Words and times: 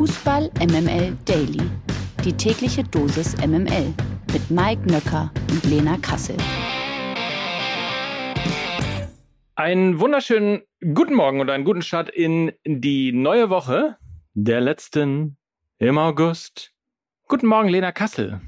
Fußball 0.00 0.50
MML 0.60 1.14
Daily. 1.26 1.60
Die 2.24 2.32
tägliche 2.32 2.82
Dosis 2.82 3.36
MML 3.36 3.92
mit 4.32 4.50
Mike 4.50 4.90
Nöcker 4.90 5.30
und 5.50 5.62
Lena 5.64 5.98
Kassel. 5.98 6.38
Einen 9.56 10.00
wunderschönen 10.00 10.62
guten 10.94 11.12
Morgen 11.12 11.42
und 11.42 11.50
einen 11.50 11.64
guten 11.64 11.82
Start 11.82 12.08
in 12.08 12.52
die 12.64 13.12
neue 13.12 13.50
Woche 13.50 13.98
der 14.32 14.62
letzten 14.62 15.36
im 15.76 15.98
August. 15.98 16.72
Guten 17.28 17.46
Morgen, 17.46 17.68
Lena 17.68 17.92
Kassel. 17.92 18.40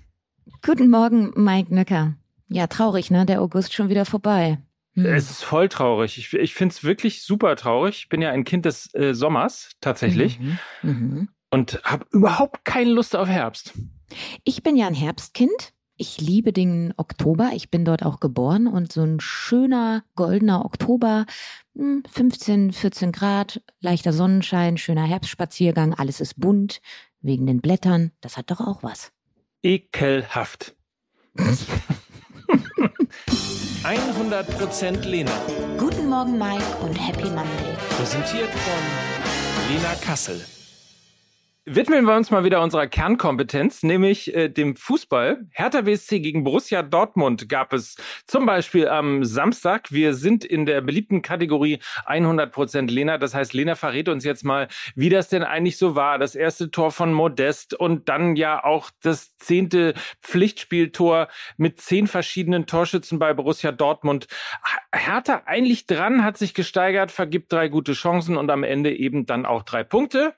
Guten 0.65 0.89
Morgen, 0.89 1.35
Mike 1.37 1.75
Nöcker. 1.75 2.15
Ja, 2.49 2.67
traurig, 2.67 3.11
ne? 3.11 3.27
Der 3.27 3.43
August 3.43 3.75
schon 3.75 3.91
wieder 3.91 4.07
vorbei. 4.07 4.57
Hm. 4.95 5.05
Es 5.05 5.31
ist 5.31 5.45
voll 5.45 5.69
traurig. 5.69 6.17
Ich, 6.17 6.33
ich 6.33 6.55
finde 6.55 6.73
es 6.73 6.83
wirklich 6.83 7.23
super 7.23 7.57
traurig. 7.57 7.99
Ich 7.99 8.09
bin 8.09 8.23
ja 8.23 8.31
ein 8.31 8.45
Kind 8.45 8.65
des 8.65 8.95
äh, 8.95 9.13
Sommers 9.13 9.73
tatsächlich 9.83 10.41
mhm. 10.41 10.59
Mhm. 10.83 11.29
Und 11.53 11.81
habe 11.85 12.07
überhaupt 12.11 12.65
keine 12.65 12.91
Lust 12.91 13.15
auf 13.15 13.29
Herbst. 13.29 13.75
Ich 14.43 14.63
bin 14.63 14.75
ja 14.77 14.87
ein 14.87 14.95
Herbstkind. 14.95 15.75
Ich 15.97 16.21
liebe 16.21 16.53
den 16.53 16.95
Oktober. 16.97 17.51
Ich 17.55 17.71
bin 17.71 17.85
dort 17.85 18.03
auch 18.05 18.19
geboren 18.19 18.67
und 18.67 18.91
so 18.91 19.03
ein 19.03 19.21
schöner 19.21 20.03
goldener 20.17 20.65
Oktober, 20.65 21.27
15, 21.75 22.55
hm, 22.55 22.73
14 22.73 23.13
Grad, 23.13 23.63
leichter 23.81 24.13
Sonnenschein, 24.13 24.79
schöner 24.79 25.05
Herbstspaziergang, 25.05 25.95
alles 25.95 26.21
ist 26.21 26.41
bunt 26.41 26.81
wegen 27.21 27.47
den 27.47 27.61
Blättern. 27.61 28.11
Das 28.21 28.37
hat 28.37 28.51
doch 28.51 28.61
auch 28.61 28.83
was. 28.83 29.13
Ekelhaft. 29.63 30.75
100% 33.85 35.07
Lena. 35.07 35.33
Guten 35.79 36.09
Morgen, 36.09 36.39
Mike, 36.39 36.65
und 36.83 36.95
Happy 36.95 37.29
Monday. 37.29 37.77
Präsentiert 37.91 38.51
von 38.51 39.75
Lena 39.75 39.95
Kassel. 39.97 40.45
Widmen 41.65 42.05
wir 42.07 42.17
uns 42.17 42.33
mal 42.33 42.43
wieder 42.43 42.61
unserer 42.61 42.89
Kernkompetenz, 42.89 43.85
nämlich 43.85 44.35
äh, 44.35 44.49
dem 44.49 44.75
Fußball. 44.75 45.47
Hertha 45.53 45.83
BSC 45.83 46.19
gegen 46.19 46.43
Borussia 46.43 46.83
Dortmund 46.83 47.49
gab 47.49 47.73
es 47.73 47.95
zum 48.27 48.47
Beispiel 48.47 48.89
am 48.89 49.25
Samstag. 49.25 49.93
Wir 49.93 50.15
sind 50.15 50.45
in 50.45 50.67
der 50.67 50.81
beliebten 50.81 51.23
Kategorie 51.23 51.79
100% 52.05 52.91
Lena. 52.91 53.17
Das 53.17 53.33
heißt, 53.33 53.55
Lena 53.55 53.77
verrät 53.77 54.09
uns 54.09 54.25
jetzt 54.25 54.43
mal, 54.43 54.67
wie 54.97 55.09
das 55.09 55.29
denn 55.29 55.45
eigentlich 55.45 55.77
so 55.77 55.95
war. 55.95 56.19
Das 56.19 56.35
erste 56.35 56.73
Tor 56.73 56.91
von 56.91 57.13
Modest 57.13 57.75
und 57.75 58.09
dann 58.09 58.35
ja 58.35 58.65
auch 58.65 58.91
das 59.01 59.37
zehnte 59.37 59.95
Pflichtspieltor 60.21 61.29
mit 61.59 61.81
zehn 61.81 62.09
verschiedenen 62.09 62.67
Torschützen 62.67 63.21
bei 63.21 63.35
Borussia 63.35 63.71
Dortmund. 63.71 64.27
Hertha 64.93 65.43
eigentlich 65.47 65.87
dran, 65.87 66.25
hat 66.25 66.39
sich 66.39 66.55
gesteigert, 66.55 67.13
vergibt 67.13 67.53
drei 67.53 67.69
gute 67.69 67.93
Chancen 67.93 68.37
und 68.37 68.51
am 68.51 68.65
Ende 68.65 68.93
eben 68.93 69.27
dann 69.27 69.47
auch 69.47 69.63
drei 69.63 69.85
Punkte. 69.85 70.35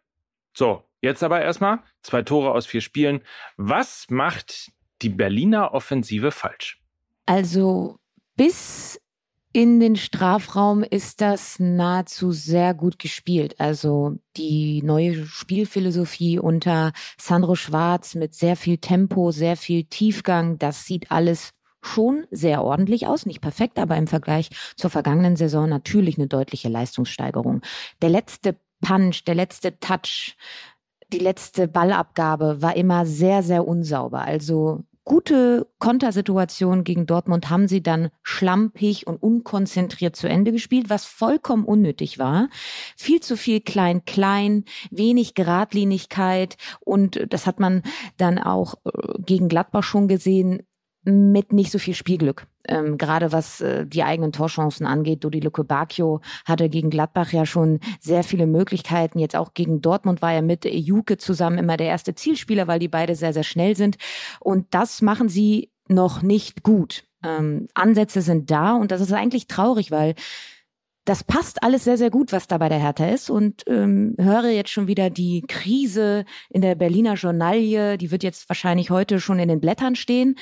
So, 0.57 0.85
Jetzt 1.05 1.23
aber 1.23 1.43
erstmal 1.43 1.81
zwei 2.01 2.23
Tore 2.23 2.53
aus 2.53 2.65
vier 2.65 2.81
Spielen. 2.81 3.21
Was 3.59 4.07
macht 4.09 4.73
die 5.03 5.11
Berliner 5.11 5.75
Offensive 5.75 6.31
falsch? 6.31 6.81
Also 7.27 7.99
bis 8.37 8.99
in 9.53 9.81
den 9.81 9.97
Strafraum 9.97 10.83
ist 10.83 11.21
das 11.21 11.61
nahezu 11.61 12.33
sehr 12.33 12.73
gut 12.73 12.99
gespielt. 12.99 13.61
Also 13.61 14.17
die 14.39 14.81
neue 14.83 15.27
Spielphilosophie 15.27 16.39
unter 16.39 16.93
Sandro 17.21 17.55
Schwarz 17.55 18.15
mit 18.15 18.33
sehr 18.35 18.57
viel 18.57 18.79
Tempo, 18.79 19.31
sehr 19.31 19.59
viel 19.59 19.85
Tiefgang, 19.85 20.59
das 20.59 20.87
sieht 20.87 21.11
alles 21.11 21.51
schon 21.83 22.25
sehr 22.31 22.65
ordentlich 22.65 23.07
aus. 23.07 23.27
Nicht 23.27 23.43
perfekt, 23.43 23.79
aber 23.79 23.99
im 23.99 24.07
Vergleich 24.07 24.49
zur 24.75 24.89
vergangenen 24.89 25.37
Saison 25.37 25.69
natürlich 25.69 26.17
eine 26.17 26.29
deutliche 26.29 26.71
Leistungssteigerung. 26.71 27.61
Der 28.01 28.09
letzte 28.09 28.57
Punch, 28.81 29.25
der 29.25 29.35
letzte 29.35 29.79
Touch, 29.79 30.37
die 31.15 31.21
letzte 31.21 31.69
Ballabgabe 31.69 32.61
war 32.61 32.77
immer 32.77 33.07
sehr, 33.07 33.43
sehr 33.43 33.67
unsauber. 33.69 34.23
Also 34.23 34.83
gute 35.05 35.69
Kontersituation 35.79 36.83
gegen 36.83 37.07
Dortmund 37.07 37.51
haben 37.51 37.69
sie 37.69 37.83
dann 37.83 38.11
schlampig 38.23 39.07
und 39.07 39.23
unkonzentriert 39.23 40.17
zu 40.17 40.29
Ende 40.29 40.51
gespielt, 40.51 40.91
was 40.91 41.05
vollkommen 41.05 41.65
unnötig 41.65 42.19
war. 42.19 42.49
Viel 42.97 43.21
zu 43.21 43.37
viel 43.37 43.61
klein-klein, 43.61 44.65
wenig 44.91 45.35
Geradlinigkeit 45.35 46.57
und 46.81 47.33
das 47.33 47.47
hat 47.47 47.61
man 47.61 47.83
dann 48.17 48.39
auch 48.39 48.75
äh, 48.85 48.91
gegen 49.19 49.49
Gladbach 49.49 49.85
schon 49.85 50.09
gesehen 50.09 50.63
mit 51.05 51.53
nicht 51.53 51.71
so 51.71 51.79
viel 51.79 51.95
Spielglück. 51.95 52.49
Ähm, 52.69 52.99
gerade 52.99 53.33
was 53.33 53.61
äh, 53.61 53.87
die 53.87 54.03
eigenen 54.03 54.33
Torchancen 54.33 54.87
angeht. 54.87 55.25
Dodi 55.25 55.41
Luke 55.41 55.65
Bacchio 55.65 56.21
hatte 56.45 56.69
gegen 56.69 56.91
Gladbach 56.91 57.33
ja 57.33 57.47
schon 57.47 57.81
sehr 58.01 58.25
viele 58.25 58.47
Möglichkeiten. 58.47 59.19
Jetzt 59.19 59.37
auch 59.37 59.55
gegen 59.55 59.81
Dortmund 59.81 60.23
war 60.23 60.33
er 60.33 60.43
mit 60.43 60.65
Juke 60.65 61.19
zusammen 61.19 61.59
immer 61.59 61.77
der 61.77 61.89
erste 61.89 62.15
Zielspieler, 62.15 62.67
weil 62.67 62.79
die 62.79 62.89
beide 62.89 63.15
sehr, 63.15 63.33
sehr 63.33 63.45
schnell 63.45 63.77
sind. 63.77 63.97
Und 64.41 64.67
das 64.71 65.03
machen 65.03 65.29
sie 65.29 65.71
noch 65.89 66.23
nicht 66.23 66.63
gut. 66.63 67.05
Ähm, 67.23 67.69
Ansätze 67.75 68.23
sind 68.23 68.51
da 68.51 68.75
und 68.75 68.91
das 68.91 69.01
ist 69.01 69.13
eigentlich 69.13 69.47
traurig, 69.47 69.91
weil 69.91 70.15
das 71.05 71.23
passt 71.23 71.63
alles 71.63 71.85
sehr, 71.85 71.99
sehr 71.99 72.11
gut, 72.11 72.33
was 72.33 72.49
da 72.49 72.57
bei 72.57 72.69
der 72.69 72.79
Hertha 72.79 73.07
ist. 73.07 73.29
Und 73.29 73.65
ähm, 73.67 74.15
höre 74.19 74.49
jetzt 74.49 74.71
schon 74.71 74.87
wieder 74.87 75.11
die 75.11 75.43
Krise 75.47 76.25
in 76.49 76.63
der 76.63 76.75
Berliner 76.75 77.15
Journalie. 77.15 77.99
Die 77.99 78.11
wird 78.11 78.23
jetzt 78.23 78.49
wahrscheinlich 78.49 78.91
heute 78.91 79.21
schon 79.21 79.39
in 79.39 79.49
den 79.49 79.61
Blättern 79.61 79.97
stehen. 79.97 80.37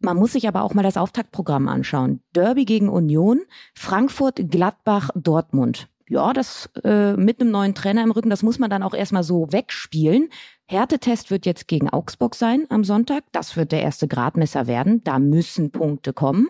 Man 0.00 0.16
muss 0.16 0.32
sich 0.32 0.48
aber 0.48 0.62
auch 0.62 0.74
mal 0.74 0.82
das 0.82 0.96
Auftaktprogramm 0.96 1.68
anschauen. 1.68 2.20
Derby 2.34 2.64
gegen 2.64 2.88
Union, 2.88 3.42
Frankfurt, 3.74 4.50
Gladbach, 4.50 5.10
Dortmund. 5.14 5.88
Ja, 6.08 6.32
das 6.32 6.70
äh, 6.82 7.12
mit 7.12 7.40
einem 7.40 7.52
neuen 7.52 7.74
Trainer 7.74 8.02
im 8.02 8.10
Rücken, 8.10 8.30
das 8.30 8.42
muss 8.42 8.58
man 8.58 8.70
dann 8.70 8.82
auch 8.82 8.94
erstmal 8.94 9.22
so 9.22 9.52
wegspielen. 9.52 10.28
Härtetest 10.66 11.30
wird 11.30 11.46
jetzt 11.46 11.68
gegen 11.68 11.88
Augsburg 11.88 12.34
sein 12.34 12.66
am 12.68 12.82
Sonntag. 12.82 13.24
Das 13.30 13.56
wird 13.56 13.70
der 13.72 13.82
erste 13.82 14.08
Gradmesser 14.08 14.66
werden. 14.66 15.04
Da 15.04 15.18
müssen 15.18 15.70
Punkte 15.70 16.12
kommen. 16.12 16.48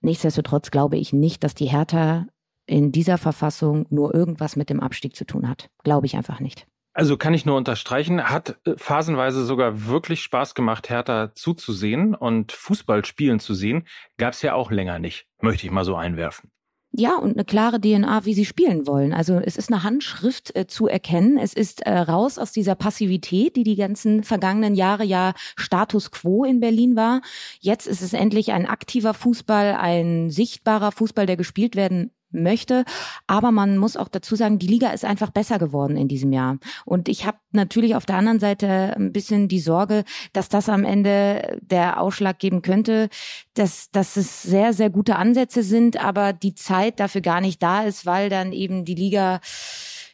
Nichtsdestotrotz 0.00 0.70
glaube 0.70 0.96
ich 0.96 1.12
nicht, 1.12 1.44
dass 1.44 1.54
die 1.54 1.66
Hertha 1.66 2.26
in 2.66 2.92
dieser 2.92 3.18
Verfassung 3.18 3.86
nur 3.90 4.14
irgendwas 4.14 4.56
mit 4.56 4.70
dem 4.70 4.80
Abstieg 4.80 5.16
zu 5.16 5.26
tun 5.26 5.48
hat. 5.48 5.68
Glaube 5.82 6.06
ich 6.06 6.16
einfach 6.16 6.40
nicht. 6.40 6.66
Also 6.96 7.16
kann 7.16 7.34
ich 7.34 7.44
nur 7.44 7.56
unterstreichen, 7.56 8.22
hat 8.22 8.56
äh, 8.64 8.74
phasenweise 8.76 9.44
sogar 9.44 9.86
wirklich 9.86 10.22
Spaß 10.22 10.54
gemacht, 10.54 10.88
Hertha 10.88 11.34
zuzusehen 11.34 12.14
und 12.14 12.52
Fußball 12.52 13.04
spielen 13.04 13.40
zu 13.40 13.52
sehen. 13.52 13.86
Gab 14.16 14.32
es 14.34 14.42
ja 14.42 14.54
auch 14.54 14.70
länger 14.70 15.00
nicht, 15.00 15.26
möchte 15.40 15.66
ich 15.66 15.72
mal 15.72 15.84
so 15.84 15.96
einwerfen. 15.96 16.52
Ja, 16.96 17.16
und 17.16 17.32
eine 17.32 17.44
klare 17.44 17.80
DNA, 17.80 18.24
wie 18.24 18.34
sie 18.34 18.44
spielen 18.44 18.86
wollen. 18.86 19.12
Also 19.12 19.40
es 19.44 19.56
ist 19.56 19.72
eine 19.72 19.82
Handschrift 19.82 20.54
äh, 20.54 20.68
zu 20.68 20.86
erkennen. 20.86 21.38
Es 21.38 21.52
ist 21.52 21.80
äh, 21.80 21.98
raus 21.98 22.38
aus 22.38 22.52
dieser 22.52 22.76
Passivität, 22.76 23.56
die 23.56 23.64
die 23.64 23.74
ganzen 23.74 24.22
vergangenen 24.22 24.76
Jahre 24.76 25.02
ja 25.02 25.34
Status 25.56 26.12
quo 26.12 26.44
in 26.44 26.60
Berlin 26.60 26.94
war. 26.94 27.22
Jetzt 27.58 27.88
ist 27.88 28.00
es 28.02 28.12
endlich 28.12 28.52
ein 28.52 28.66
aktiver 28.66 29.12
Fußball, 29.12 29.74
ein 29.74 30.30
sichtbarer 30.30 30.92
Fußball, 30.92 31.26
der 31.26 31.36
gespielt 31.36 31.74
werden 31.74 32.12
möchte. 32.42 32.84
Aber 33.26 33.50
man 33.50 33.78
muss 33.78 33.96
auch 33.96 34.08
dazu 34.08 34.36
sagen, 34.36 34.58
die 34.58 34.66
Liga 34.66 34.90
ist 34.90 35.04
einfach 35.04 35.30
besser 35.30 35.58
geworden 35.58 35.96
in 35.96 36.08
diesem 36.08 36.32
Jahr. 36.32 36.58
Und 36.84 37.08
ich 37.08 37.26
habe 37.26 37.38
natürlich 37.52 37.94
auf 37.94 38.06
der 38.06 38.16
anderen 38.16 38.40
Seite 38.40 38.94
ein 38.96 39.12
bisschen 39.12 39.48
die 39.48 39.60
Sorge, 39.60 40.04
dass 40.32 40.48
das 40.48 40.68
am 40.68 40.84
Ende 40.84 41.58
der 41.62 42.00
Ausschlag 42.00 42.38
geben 42.38 42.62
könnte, 42.62 43.08
dass, 43.54 43.90
dass 43.90 44.16
es 44.16 44.42
sehr, 44.42 44.72
sehr 44.72 44.90
gute 44.90 45.16
Ansätze 45.16 45.62
sind, 45.62 46.02
aber 46.02 46.32
die 46.32 46.54
Zeit 46.54 47.00
dafür 47.00 47.20
gar 47.20 47.40
nicht 47.40 47.62
da 47.62 47.82
ist, 47.82 48.06
weil 48.06 48.28
dann 48.28 48.52
eben 48.52 48.84
die 48.84 48.94
Liga 48.94 49.40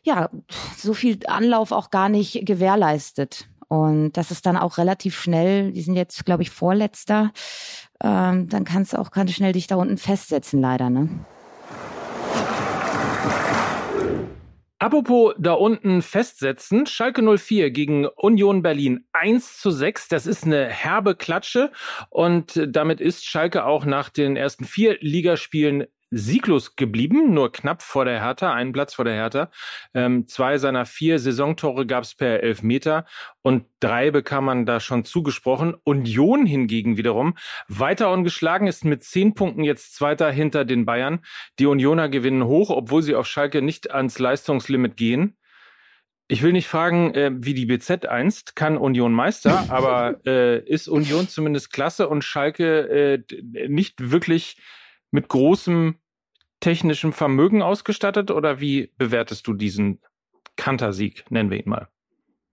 ja 0.02 0.30
so 0.76 0.94
viel 0.94 1.18
Anlauf 1.26 1.72
auch 1.72 1.90
gar 1.90 2.08
nicht 2.08 2.46
gewährleistet. 2.46 3.48
Und 3.68 4.12
das 4.14 4.32
ist 4.32 4.46
dann 4.46 4.56
auch 4.56 4.78
relativ 4.78 5.16
schnell, 5.16 5.72
die 5.72 5.82
sind 5.82 5.94
jetzt, 5.94 6.24
glaube 6.24 6.42
ich, 6.42 6.50
Vorletzter, 6.50 7.30
ähm, 8.02 8.48
dann 8.48 8.64
kannst 8.64 8.92
du 8.92 8.98
auch 8.98 9.12
ganz 9.12 9.32
schnell 9.32 9.52
dich 9.52 9.68
da 9.68 9.76
unten 9.76 9.96
festsetzen, 9.96 10.60
leider, 10.60 10.90
ne? 10.90 11.08
Apropos 14.82 15.34
da 15.36 15.52
unten 15.52 16.00
festsetzen, 16.00 16.86
Schalke 16.86 17.20
04 17.22 17.70
gegen 17.70 18.06
Union 18.06 18.62
Berlin 18.62 19.04
1 19.12 19.58
zu 19.58 19.70
6, 19.70 20.08
das 20.08 20.26
ist 20.26 20.44
eine 20.44 20.68
herbe 20.68 21.14
Klatsche. 21.14 21.70
Und 22.08 22.66
damit 22.66 23.02
ist 23.02 23.26
Schalke 23.26 23.66
auch 23.66 23.84
nach 23.84 24.08
den 24.08 24.36
ersten 24.36 24.64
vier 24.64 24.96
Ligaspielen 25.02 25.84
sieglos 26.10 26.76
geblieben, 26.76 27.32
nur 27.32 27.52
knapp 27.52 27.82
vor 27.82 28.04
der 28.04 28.20
Hertha, 28.20 28.52
einen 28.52 28.72
Platz 28.72 28.94
vor 28.94 29.04
der 29.04 29.14
Hertha. 29.14 29.50
Ähm, 29.94 30.26
zwei 30.26 30.58
seiner 30.58 30.84
vier 30.84 31.18
Saisontore 31.18 31.86
gab 31.86 32.04
es 32.04 32.14
per 32.14 32.42
Elfmeter 32.42 33.06
und 33.42 33.64
drei 33.78 34.10
bekam 34.10 34.44
man 34.44 34.66
da 34.66 34.80
schon 34.80 35.04
zugesprochen. 35.04 35.74
Union 35.84 36.46
hingegen 36.46 36.96
wiederum 36.96 37.34
weiter 37.68 38.10
ungeschlagen 38.10 38.66
ist 38.66 38.84
mit 38.84 39.04
zehn 39.04 39.34
Punkten 39.34 39.62
jetzt 39.62 39.94
Zweiter 39.94 40.30
hinter 40.30 40.64
den 40.64 40.84
Bayern. 40.84 41.20
Die 41.58 41.66
Unioner 41.66 42.08
gewinnen 42.08 42.44
hoch, 42.44 42.70
obwohl 42.70 43.02
sie 43.02 43.14
auf 43.14 43.26
Schalke 43.26 43.62
nicht 43.62 43.92
ans 43.92 44.18
Leistungslimit 44.18 44.96
gehen. 44.96 45.36
Ich 46.26 46.42
will 46.42 46.52
nicht 46.52 46.68
fragen, 46.68 47.12
äh, 47.14 47.32
wie 47.34 47.54
die 47.54 47.66
BZ 47.66 48.06
einst, 48.06 48.54
kann 48.54 48.76
Union 48.76 49.12
Meister, 49.12 49.64
aber 49.68 50.20
äh, 50.26 50.60
ist 50.60 50.88
Union 50.88 51.28
zumindest 51.28 51.72
klasse 51.72 52.08
und 52.08 52.22
Schalke 52.22 53.22
äh, 53.28 53.68
nicht 53.68 54.10
wirklich 54.12 54.56
mit 55.10 55.28
großem 55.28 55.96
technischem 56.60 57.12
Vermögen 57.12 57.62
ausgestattet 57.62 58.30
oder 58.30 58.60
wie 58.60 58.92
bewertest 58.98 59.46
du 59.46 59.54
diesen 59.54 60.00
Kantersieg, 60.56 61.24
nennen 61.30 61.50
wir 61.50 61.58
ihn 61.58 61.70
mal? 61.70 61.88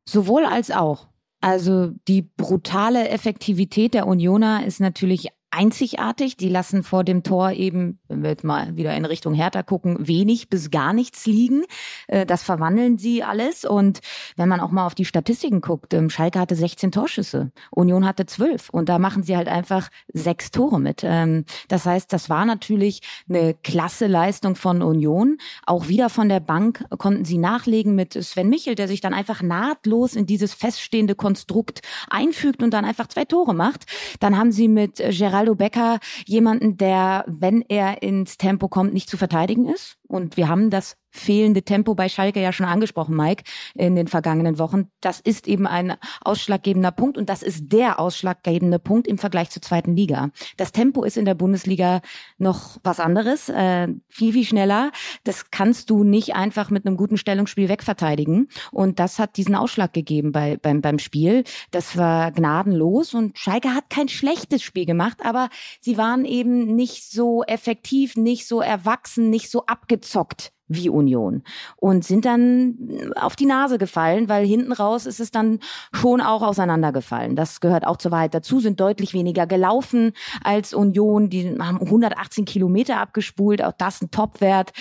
Sowohl 0.08 0.46
als 0.46 0.72
auch. 0.72 1.10
Also 1.42 1.92
die 2.08 2.24
brutale 2.24 3.10
Effektivität 3.10 3.94
der 3.94 4.08
Unioner 4.08 4.66
ist 4.66 4.80
natürlich 4.80 5.28
einzigartig. 5.58 6.38
Die 6.38 6.50
lassen 6.50 6.84
vor 6.84 7.04
dem 7.04 7.24
Tor 7.24 7.52
eben, 7.52 8.00
wenn 8.08 8.22
wir 8.22 8.30
jetzt 8.30 8.44
mal 8.44 8.76
wieder 8.78 8.96
in 8.96 9.06
Richtung 9.06 9.34
Hertha 9.34 9.64
gucken, 9.64 10.08
wenig 10.08 10.50
bis 10.50 10.70
gar 10.70 10.94
nichts 10.94 11.26
liegen. 11.26 11.64
Äh, 12.08 12.28
das 12.28 12.44
verwandeln 12.44 13.00
sie 13.00 13.24
alles. 13.24 13.66
Und 13.66 14.02
wenn 14.36 14.50
man 14.50 14.60
auch 14.60 14.70
mal 14.70 14.86
auf 14.86 14.94
die 14.94 15.06
Statistiken 15.06 15.62
guckt, 15.62 15.96
ähm, 15.96 16.12
Schalke 16.12 16.40
hatte 16.40 16.56
16 16.56 16.92
Torschüsse, 16.92 17.52
Union 17.72 18.06
hatte 18.06 18.28
12. 18.28 18.70
Und 18.70 18.88
da 18.88 19.00
machen 19.00 19.24
sie 19.24 19.36
halt 19.36 19.48
einfach 19.48 19.90
sechs 20.14 20.52
Tore 20.52 20.80
mit. 20.80 21.02
Ähm, 21.04 21.46
das 21.70 21.86
heißt, 21.86 22.14
das 22.14 22.30
war 22.30 22.46
natürlich 22.46 23.02
eine 23.28 23.56
klasse 23.56 24.06
Leistung 24.06 24.56
von 24.56 24.84
Union. 24.84 25.40
Auch 25.66 25.88
wieder 25.88 26.10
von 26.10 26.30
der 26.30 26.40
Bank 26.40 26.86
konnten 27.00 27.26
sie 27.26 27.40
nachlegen 27.40 27.96
mit 27.96 28.14
Sven 28.14 28.50
Michel, 28.50 28.76
der 28.76 28.88
sich 28.88 29.02
dann 29.02 29.16
einfach 29.16 29.42
nahtlos 29.42 30.16
in 30.16 30.28
dieses 30.28 30.54
feststehende 30.54 31.16
Konstrukt 31.16 31.82
einfügt 32.12 32.62
und 32.62 32.72
dann 32.72 32.86
einfach 32.86 33.08
zwei 33.08 33.26
Tore 33.26 33.56
macht. 33.56 33.86
Dann 34.20 34.38
haben 34.38 34.52
sie 34.52 34.68
mit 34.68 34.98
Gerard 34.98 35.47
Geraldo 35.48 35.56
Becker 35.56 36.00
jemanden, 36.26 36.78
der, 36.78 37.24
wenn 37.28 37.62
er 37.62 38.04
ins 38.04 38.38
Tempo 38.38 38.68
kommt, 38.68 38.94
nicht 38.94 39.10
zu 39.10 39.18
verteidigen 39.18 39.68
ist. 39.68 39.97
Und 40.08 40.38
wir 40.38 40.48
haben 40.48 40.70
das 40.70 40.98
fehlende 41.18 41.64
Tempo 41.64 41.96
bei 41.96 42.10
Schalke 42.10 42.42
ja 42.42 42.54
schon 42.54 42.66
angesprochen, 42.66 43.16
Mike, 43.16 43.44
in 43.76 43.96
den 43.96 44.08
vergangenen 44.08 44.60
Wochen. 44.60 44.90
Das 45.02 45.20
ist 45.20 45.48
eben 45.48 45.68
ein 45.68 45.96
ausschlaggebender 46.22 46.92
Punkt 46.92 47.18
und 47.18 47.30
das 47.30 47.42
ist 47.42 47.72
der 47.72 48.00
ausschlaggebende 48.00 48.80
Punkt 48.80 49.08
im 49.08 49.18
Vergleich 49.18 49.50
zur 49.50 49.62
zweiten 49.62 49.96
Liga. 49.96 50.30
Das 50.58 50.72
Tempo 50.72 51.04
ist 51.04 51.18
in 51.18 51.26
der 51.26 51.34
Bundesliga 51.34 52.02
noch 52.38 52.78
was 52.84 53.00
anderes, 53.00 53.50
äh, 53.50 53.88
viel, 54.10 54.34
viel 54.34 54.46
schneller. 54.46 54.92
Das 55.24 55.50
kannst 55.52 55.90
du 55.90 56.04
nicht 56.04 56.36
einfach 56.36 56.70
mit 56.70 56.86
einem 56.86 56.98
guten 56.98 57.18
Stellungsspiel 57.18 57.70
wegverteidigen. 57.70 58.50
Und 58.72 59.00
das 59.00 59.20
hat 59.20 59.38
diesen 59.38 59.56
Ausschlag 59.56 59.94
gegeben 59.94 60.32
bei, 60.32 60.58
beim, 60.58 60.82
beim 60.82 61.00
Spiel. 61.00 61.44
Das 61.72 61.98
war 61.98 62.32
gnadenlos 62.32 63.14
und 63.14 63.38
Schalke 63.38 63.74
hat 63.74 63.90
kein 63.90 64.10
schlechtes 64.10 64.62
Spiel 64.62 64.86
gemacht, 64.86 65.20
aber 65.24 65.50
sie 65.82 65.98
waren 65.98 66.26
eben 66.26 66.76
nicht 66.76 67.10
so 67.10 67.44
effektiv, 67.44 68.16
nicht 68.16 68.48
so 68.48 68.62
erwachsen, 68.62 69.30
nicht 69.30 69.50
so 69.50 69.64
abgezockt 69.98 70.52
wie 70.70 70.90
Union 70.90 71.44
und 71.78 72.04
sind 72.04 72.26
dann 72.26 72.76
auf 73.16 73.38
die 73.38 73.46
Nase 73.46 73.78
gefallen, 73.78 74.28
weil 74.28 74.46
hinten 74.46 74.74
raus 74.74 75.06
ist 75.06 75.22
es 75.22 75.32
dann 75.32 75.60
schon 75.94 76.20
auch 76.20 76.42
auseinandergefallen. 76.42 77.38
Das 77.38 77.62
gehört 77.62 77.88
auch 77.88 77.96
zur 77.96 78.12
Wahrheit 78.12 78.34
dazu, 78.34 78.60
sind 78.60 78.80
deutlich 78.80 79.14
weniger 79.14 79.48
gelaufen 79.48 80.12
als 80.44 80.74
Union, 80.74 81.30
die 81.30 81.58
haben 81.58 81.82
118 81.82 82.44
Kilometer 82.44 83.00
abgespult, 83.00 83.64
auch 83.64 83.74
das 83.78 84.02
ein 84.02 84.12
Topwert. 84.12 84.74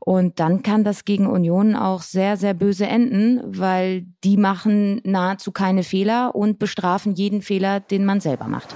Und 0.00 0.40
dann 0.40 0.62
kann 0.62 0.84
das 0.84 1.04
gegen 1.04 1.26
Union 1.26 1.74
auch 1.74 2.00
sehr, 2.00 2.36
sehr 2.36 2.54
böse 2.54 2.86
enden, 2.86 3.40
weil 3.44 4.06
die 4.24 4.36
machen 4.36 5.00
nahezu 5.04 5.52
keine 5.52 5.82
Fehler 5.82 6.34
und 6.34 6.58
bestrafen 6.58 7.14
jeden 7.14 7.42
Fehler, 7.42 7.80
den 7.80 8.04
man 8.04 8.20
selber 8.20 8.46
macht. 8.46 8.74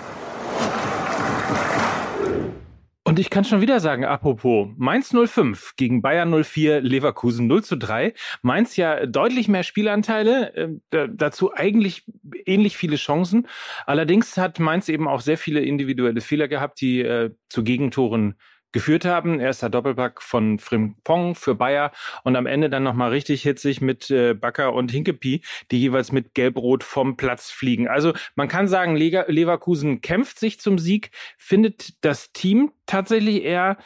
Und 3.10 3.18
ich 3.18 3.28
kann 3.28 3.44
schon 3.44 3.60
wieder 3.60 3.80
sagen, 3.80 4.04
apropos, 4.04 4.68
Mainz 4.76 5.12
05 5.12 5.74
gegen 5.74 6.00
Bayern 6.00 6.30
04, 6.44 6.80
Leverkusen 6.80 7.48
0 7.48 7.64
zu 7.64 7.76
3. 7.76 8.14
Mainz 8.40 8.76
ja 8.76 9.04
deutlich 9.04 9.48
mehr 9.48 9.64
Spielanteile, 9.64 10.78
äh, 10.92 11.08
dazu 11.12 11.52
eigentlich 11.52 12.04
ähnlich 12.46 12.76
viele 12.76 12.94
Chancen. 12.94 13.48
Allerdings 13.84 14.36
hat 14.36 14.60
Mainz 14.60 14.88
eben 14.88 15.08
auch 15.08 15.22
sehr 15.22 15.38
viele 15.38 15.58
individuelle 15.58 16.20
Fehler 16.20 16.46
gehabt, 16.46 16.80
die 16.80 17.00
äh, 17.00 17.32
zu 17.48 17.64
Gegentoren 17.64 18.36
geführt 18.72 19.04
haben. 19.04 19.40
Erster 19.40 19.70
Doppelpack 19.70 20.22
von 20.22 20.58
Frimpong 20.58 21.34
für 21.34 21.54
Bayer 21.54 21.92
und 22.24 22.36
am 22.36 22.46
Ende 22.46 22.70
dann 22.70 22.82
nochmal 22.82 23.10
richtig 23.10 23.42
hitzig 23.42 23.80
mit 23.80 24.10
äh, 24.10 24.34
Bakker 24.34 24.72
und 24.72 24.90
Hinkepi, 24.90 25.42
die 25.70 25.80
jeweils 25.80 26.12
mit 26.12 26.34
Gelb-Rot 26.34 26.84
vom 26.84 27.16
Platz 27.16 27.50
fliegen. 27.50 27.88
Also 27.88 28.12
man 28.34 28.48
kann 28.48 28.68
sagen, 28.68 28.96
Leverkusen 28.96 30.00
kämpft 30.00 30.38
sich 30.38 30.60
zum 30.60 30.78
Sieg, 30.78 31.10
findet 31.36 32.04
das 32.04 32.32
Team 32.32 32.72
tatsächlich 32.86 33.42
eher 33.42 33.76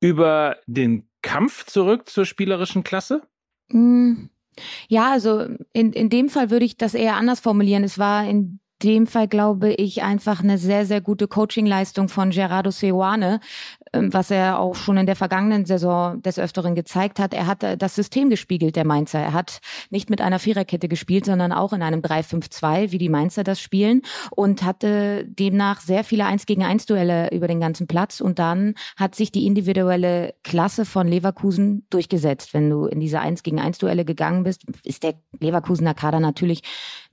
über 0.00 0.56
den 0.66 1.08
Kampf 1.22 1.66
zurück 1.66 2.08
zur 2.08 2.24
spielerischen 2.24 2.84
Klasse? 2.84 3.22
Mm. 3.68 4.28
Ja, 4.88 5.12
also 5.12 5.46
in, 5.72 5.92
in 5.92 6.10
dem 6.10 6.28
Fall 6.28 6.50
würde 6.50 6.64
ich 6.64 6.76
das 6.76 6.94
eher 6.94 7.16
anders 7.16 7.40
formulieren. 7.40 7.84
Es 7.84 7.98
war 7.98 8.28
in 8.28 8.60
dem 8.82 9.06
Fall 9.06 9.28
glaube 9.28 9.72
ich 9.72 10.02
einfach 10.02 10.42
eine 10.42 10.58
sehr, 10.58 10.86
sehr 10.86 11.00
gute 11.00 11.28
Coachingleistung 11.28 12.08
von 12.08 12.30
Gerardo 12.30 12.70
Seoane, 12.70 13.40
was 13.92 14.30
er 14.30 14.58
auch 14.58 14.76
schon 14.76 14.96
in 14.96 15.06
der 15.06 15.16
vergangenen 15.16 15.64
Saison 15.64 16.22
des 16.22 16.38
Öfteren 16.38 16.74
gezeigt 16.74 17.18
hat. 17.18 17.34
Er 17.34 17.46
hat 17.46 17.62
äh, 17.62 17.76
das 17.76 17.94
System 17.94 18.30
gespiegelt, 18.30 18.76
der 18.76 18.86
Mainzer. 18.86 19.18
Er 19.18 19.32
hat 19.32 19.60
nicht 19.90 20.10
mit 20.10 20.20
einer 20.20 20.38
Viererkette 20.38 20.88
gespielt, 20.88 21.24
sondern 21.24 21.52
auch 21.52 21.72
in 21.72 21.82
einem 21.82 22.00
3-5-2, 22.00 22.92
wie 22.92 22.98
die 22.98 23.08
Mainzer 23.08 23.42
das 23.42 23.60
spielen 23.60 24.02
und 24.30 24.62
hatte 24.62 25.24
demnach 25.26 25.80
sehr 25.80 26.04
viele 26.04 26.26
1 26.26 26.46
gegen 26.46 26.62
1 26.62 26.86
Duelle 26.86 27.30
über 27.32 27.48
den 27.48 27.60
ganzen 27.60 27.86
Platz 27.86 28.20
und 28.20 28.38
dann 28.38 28.74
hat 28.96 29.14
sich 29.14 29.32
die 29.32 29.46
individuelle 29.46 30.34
Klasse 30.44 30.84
von 30.84 31.08
Leverkusen 31.08 31.86
durchgesetzt. 31.90 32.54
Wenn 32.54 32.70
du 32.70 32.86
in 32.86 33.00
diese 33.00 33.20
1 33.20 33.42
gegen 33.42 33.58
1 33.58 33.78
Duelle 33.78 34.04
gegangen 34.04 34.44
bist, 34.44 34.64
ist 34.84 35.02
der 35.02 35.14
Leverkusener 35.40 35.94
Kader 35.94 36.20
natürlich 36.20 36.62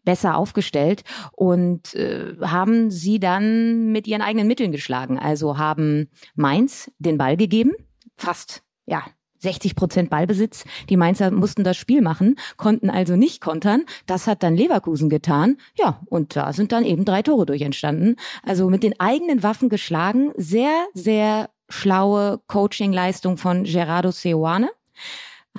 besser 0.07 0.38
aufgestellt 0.38 1.04
und 1.33 1.94
äh, 1.94 2.38
haben 2.42 2.89
sie 2.89 3.19
dann 3.19 3.92
mit 3.92 4.07
ihren 4.07 4.21
eigenen 4.21 4.48
Mitteln 4.48 4.71
geschlagen. 4.71 5.19
Also 5.19 5.57
haben 5.57 6.09
Mainz 6.33 6.89
den 6.98 7.18
Ball 7.18 7.36
gegeben, 7.36 7.74
fast, 8.15 8.63
ja, 8.86 9.04
60 9.39 9.75
Prozent 9.75 10.09
Ballbesitz. 10.09 10.63
Die 10.89 10.95
Mainzer 10.95 11.30
mussten 11.30 11.65
das 11.65 11.75
Spiel 11.75 12.01
machen, 12.01 12.38
konnten 12.56 12.89
also 12.89 13.18
nicht 13.18 13.42
kontern. 13.42 13.83
Das 14.06 14.27
hat 14.27 14.44
dann 14.44 14.56
Leverkusen 14.56 15.09
getan. 15.09 15.57
Ja, 15.77 16.01
und 16.06 16.38
da 16.38 16.53
sind 16.53 16.71
dann 16.71 16.86
eben 16.86 17.03
drei 17.03 17.21
Tore 17.21 17.45
durch 17.45 17.62
entstanden. 17.62 18.15
Also 18.44 18.69
mit 18.69 18.83
den 18.83 18.98
eigenen 19.01 19.44
Waffen 19.44 19.68
geschlagen. 19.68 20.31
Sehr, 20.38 20.88
sehr 20.94 21.50
schlaue 21.68 22.39
Coaching-Leistung 22.48 23.36
von 23.36 23.65
Gerardo 23.65 24.12
Seoane 24.12 24.69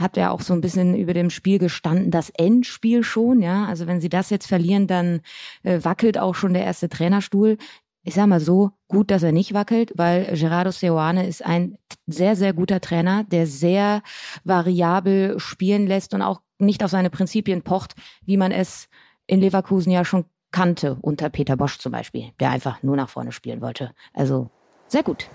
hat 0.01 0.17
ja 0.17 0.31
auch 0.31 0.41
so 0.41 0.55
ein 0.55 0.61
bisschen 0.61 0.97
über 0.97 1.15
dem 1.15 1.31
Spiel 1.31 1.59
gestanden, 1.59 2.11
das 2.11 2.31
Endspiel 2.31 3.03
schon, 3.03 3.41
ja. 3.41 3.67
Also 3.67 3.87
wenn 3.87 4.01
sie 4.01 4.09
das 4.09 4.31
jetzt 4.31 4.47
verlieren, 4.47 4.87
dann 4.87 5.21
äh, 5.63 5.81
wackelt 5.83 6.19
auch 6.19 6.35
schon 6.35 6.55
der 6.55 6.65
erste 6.65 6.89
Trainerstuhl. 6.89 7.59
Ich 8.03 8.15
sag 8.15 8.27
mal 8.27 8.41
so, 8.41 8.71
gut, 8.87 9.11
dass 9.11 9.23
er 9.23 9.33
nicht 9.33 9.55
wackelt, 9.55 9.93
weil 9.97 10.35
Gerardo 10.35 10.71
Seoane 10.71 11.27
ist 11.27 11.45
ein 11.45 11.77
sehr, 12.07 12.37
sehr 12.37 12.53
guter 12.53 12.81
Trainer, 12.81 13.25
der 13.25 13.47
sehr 13.47 14.03
variabel 14.45 15.39
spielen 15.39 15.87
lässt 15.87 16.15
und 16.15 16.23
auch 16.23 16.41
nicht 16.59 16.83
auf 16.83 16.91
seine 16.91 17.11
Prinzipien 17.11 17.63
pocht, 17.63 17.95
wie 18.25 18.37
man 18.37 18.53
es 18.53 18.89
in 19.27 19.41
Leverkusen 19.41 19.93
ja 19.93 20.05
schon 20.05 20.25
kannte, 20.51 20.97
unter 21.03 21.29
Peter 21.29 21.57
Bosch 21.57 21.79
zum 21.79 21.93
Beispiel, 21.93 22.31
der 22.41 22.51
einfach 22.51 22.83
nur 22.83 22.97
nach 22.97 23.11
vorne 23.11 23.33
spielen 23.33 23.61
wollte. 23.61 23.93
Also 24.15 24.51
sehr 24.87 25.03
gut. 25.03 25.29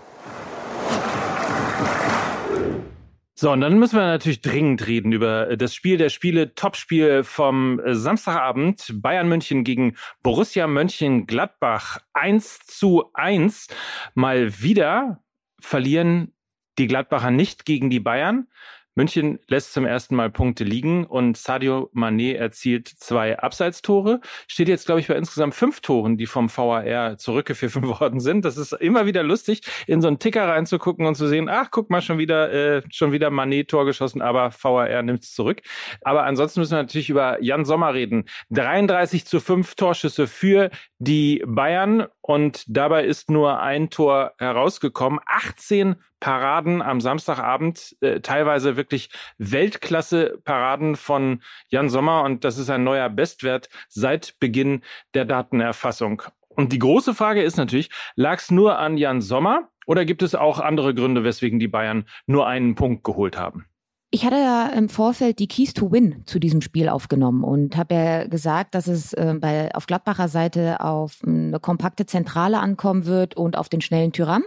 So, 3.44 3.52
und 3.52 3.60
dann 3.60 3.78
müssen 3.78 3.98
wir 3.98 4.06
natürlich 4.06 4.40
dringend 4.40 4.88
reden 4.88 5.12
über 5.12 5.50
äh, 5.50 5.58
das 5.58 5.76
Spiel 5.76 5.98
der 5.98 6.08
Spiele, 6.08 6.56
Topspiel 6.56 7.26
vom 7.26 7.78
äh, 7.82 7.94
Samstagabend. 7.94 9.02
Bayern 9.02 9.28
München 9.28 9.66
gegen 9.66 9.98
Borussia 10.22 10.66
Mönchengladbach. 10.66 12.00
1 12.14 12.60
zu 12.68 13.12
1. 13.14 13.68
Mal 14.14 14.62
wieder 14.62 15.22
verlieren 15.60 16.32
die 16.78 16.88
Gladbacher 16.88 17.32
nicht 17.32 17.66
gegen 17.66 17.90
die 17.90 18.00
Bayern. 18.00 18.48
München 18.96 19.40
lässt 19.48 19.74
zum 19.74 19.86
ersten 19.86 20.16
Mal 20.16 20.30
Punkte 20.30 20.64
liegen 20.64 21.06
und 21.06 21.36
Sadio 21.38 21.90
Mané 21.96 22.36
erzielt 22.36 22.88
zwei 22.88 23.40
Abseitstore. 23.40 24.22
Steht 24.48 24.68
jetzt, 24.68 24.86
glaube 24.86 25.02
ich, 25.02 25.08
bei 25.08 25.16
insgesamt 25.16 25.56
fünf 25.56 25.82
Toren, 25.82 26.18
die 26.18 26.28
vom 26.28 26.50
VAR 26.56 27.18
zurückgepfiffen 27.18 27.88
worden 28.00 28.20
sind. 28.20 28.46
Das 28.46 28.58
ist 28.58 28.74
immer 28.74 29.06
wieder 29.06 29.24
lustig, 29.24 29.62
in 29.88 30.02
so 30.02 30.08
einen 30.08 30.20
Ticker 30.20 30.48
reinzugucken 30.48 31.06
und 31.06 31.16
zu 31.16 31.28
sehen, 31.28 31.50
ach, 31.50 31.70
guck 31.72 31.90
mal, 31.90 32.02
schon 32.02 32.20
wieder, 32.20 32.52
äh, 32.52 32.82
schon 32.92 33.12
wieder 33.12 33.30
Mané 33.30 33.68
Tor 33.68 33.86
geschossen, 33.86 34.22
aber 34.22 34.52
VAR 34.52 35.02
nimmt 35.02 35.24
es 35.24 35.34
zurück. 35.34 35.62
Aber 36.02 36.24
ansonsten 36.24 36.60
müssen 36.60 36.74
wir 36.74 36.84
natürlich 36.84 37.10
über 37.10 37.42
Jan 37.42 37.66
Sommer 37.66 37.94
reden. 37.94 38.26
33 38.52 39.26
zu 39.26 39.40
5 39.40 39.76
Torschüsse 39.76 40.28
für 40.28 40.70
die 41.00 41.44
Bayern 41.46 42.08
und 42.22 42.64
dabei 42.68 43.06
ist 43.06 43.30
nur 43.30 43.60
ein 43.60 43.90
Tor 43.90 44.34
herausgekommen. 44.38 45.20
18 45.26 45.96
Paraden 46.24 46.82
am 46.82 47.02
Samstagabend, 47.02 47.98
äh, 48.00 48.22
teilweise 48.22 48.78
wirklich 48.78 49.10
Weltklasse-Paraden 49.40 50.96
von 50.96 51.42
Jan 51.68 51.90
Sommer 51.90 52.24
und 52.24 52.46
das 52.46 52.58
ist 52.58 52.70
ein 52.70 52.86
neuer 52.86 53.10
Bestwert 53.10 53.68
seit 53.90 54.40
Beginn 54.40 54.84
der 55.16 55.26
Datenerfassung. 55.26 56.22
Und 56.48 56.72
die 56.72 56.80
große 56.80 57.14
Frage 57.14 57.44
ist 57.44 57.58
natürlich, 57.58 57.90
lag 58.16 58.40
es 58.40 58.52
nur 58.52 58.80
an 58.80 58.96
Jan 58.96 59.20
Sommer 59.20 59.68
oder 59.86 60.06
gibt 60.06 60.24
es 60.24 60.34
auch 60.34 60.62
andere 60.62 60.96
Gründe, 60.96 61.26
weswegen 61.26 61.60
die 61.60 61.68
Bayern 61.68 62.06
nur 62.26 62.48
einen 62.48 62.76
Punkt 62.76 63.04
geholt 63.04 63.38
haben? 63.38 63.66
Ich 64.10 64.24
hatte 64.24 64.38
ja 64.38 64.68
im 64.68 64.88
Vorfeld 64.88 65.40
die 65.40 65.48
Keys 65.48 65.74
to 65.74 65.92
Win 65.92 66.22
zu 66.26 66.40
diesem 66.40 66.62
Spiel 66.62 66.88
aufgenommen 66.88 67.44
und 67.44 67.76
habe 67.76 67.96
ja 67.96 68.28
gesagt, 68.28 68.76
dass 68.76 68.88
es 68.88 69.12
äh, 69.12 69.36
bei, 69.38 69.74
auf 69.76 69.88
Gladbacher 69.88 70.30
Seite 70.30 70.80
auf 70.80 71.18
eine 71.26 71.60
kompakte 71.60 72.06
Zentrale 72.06 72.60
ankommen 72.60 73.08
wird 73.08 73.36
und 73.36 73.58
auf 73.58 73.68
den 73.68 73.82
schnellen 73.82 74.14
Tyram. 74.14 74.44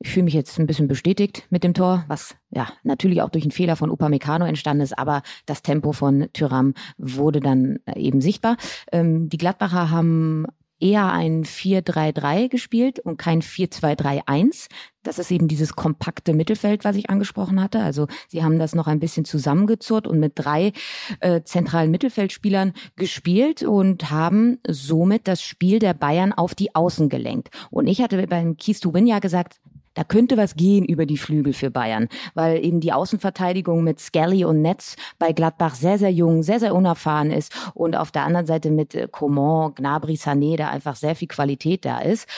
Ich 0.00 0.10
fühle 0.10 0.24
mich 0.24 0.34
jetzt 0.34 0.58
ein 0.58 0.66
bisschen 0.66 0.88
bestätigt 0.88 1.46
mit 1.50 1.64
dem 1.64 1.74
Tor, 1.74 2.04
was 2.08 2.36
ja 2.50 2.68
natürlich 2.82 3.22
auch 3.22 3.30
durch 3.30 3.44
einen 3.44 3.52
Fehler 3.52 3.76
von 3.76 3.90
Upamecano 3.90 4.44
entstanden 4.44 4.82
ist, 4.82 4.98
aber 4.98 5.22
das 5.46 5.62
Tempo 5.62 5.92
von 5.92 6.28
Tyram 6.32 6.74
wurde 6.98 7.40
dann 7.40 7.78
eben 7.94 8.20
sichtbar. 8.20 8.56
Ähm, 8.92 9.28
die 9.28 9.38
Gladbacher 9.38 9.90
haben 9.90 10.46
eher 10.80 11.10
ein 11.12 11.44
4-3-3 11.44 12.48
gespielt 12.48 12.98
und 12.98 13.16
kein 13.16 13.40
4-2-3-1. 13.40 14.68
Das 15.02 15.18
ist 15.18 15.30
eben 15.30 15.48
dieses 15.48 15.76
kompakte 15.76 16.34
Mittelfeld, 16.34 16.84
was 16.84 16.96
ich 16.96 17.10
angesprochen 17.10 17.62
hatte. 17.62 17.80
Also 17.80 18.06
sie 18.28 18.42
haben 18.42 18.58
das 18.58 18.74
noch 18.74 18.86
ein 18.86 19.00
bisschen 19.00 19.24
zusammengezurrt 19.24 20.06
und 20.06 20.20
mit 20.20 20.32
drei 20.34 20.72
äh, 21.20 21.42
zentralen 21.42 21.90
Mittelfeldspielern 21.90 22.72
gespielt 22.96 23.62
und 23.62 24.10
haben 24.10 24.58
somit 24.66 25.26
das 25.28 25.42
Spiel 25.42 25.78
der 25.78 25.94
Bayern 25.94 26.32
auf 26.32 26.54
die 26.54 26.74
Außen 26.74 27.08
gelenkt. 27.08 27.50
Und 27.70 27.86
ich 27.86 28.02
hatte 28.02 28.26
beim 28.26 28.56
Keys 28.56 28.80
to 28.80 28.92
Win 28.92 29.06
ja 29.06 29.20
gesagt, 29.20 29.60
da 29.94 30.04
könnte 30.04 30.36
was 30.36 30.56
gehen 30.56 30.84
über 30.84 31.06
die 31.06 31.16
Flügel 31.16 31.52
für 31.52 31.70
Bayern, 31.70 32.08
weil 32.34 32.64
eben 32.64 32.80
die 32.80 32.92
Außenverteidigung 32.92 33.82
mit 33.82 34.00
Skelly 34.00 34.44
und 34.44 34.62
Netz 34.62 34.96
bei 35.18 35.32
Gladbach 35.32 35.74
sehr, 35.74 35.98
sehr 35.98 36.12
jung, 36.12 36.42
sehr, 36.42 36.60
sehr 36.60 36.74
unerfahren 36.74 37.30
ist 37.30 37.54
und 37.74 37.96
auf 37.96 38.10
der 38.10 38.24
anderen 38.24 38.46
Seite 38.46 38.70
mit 38.70 38.94
äh, 38.94 39.08
Coman, 39.10 39.74
Gnabry, 39.74 40.14
Sané, 40.14 40.56
da 40.56 40.68
einfach 40.68 40.96
sehr 40.96 41.14
viel 41.16 41.28
Qualität 41.28 41.84
da 41.84 42.00
ist. 42.00 42.28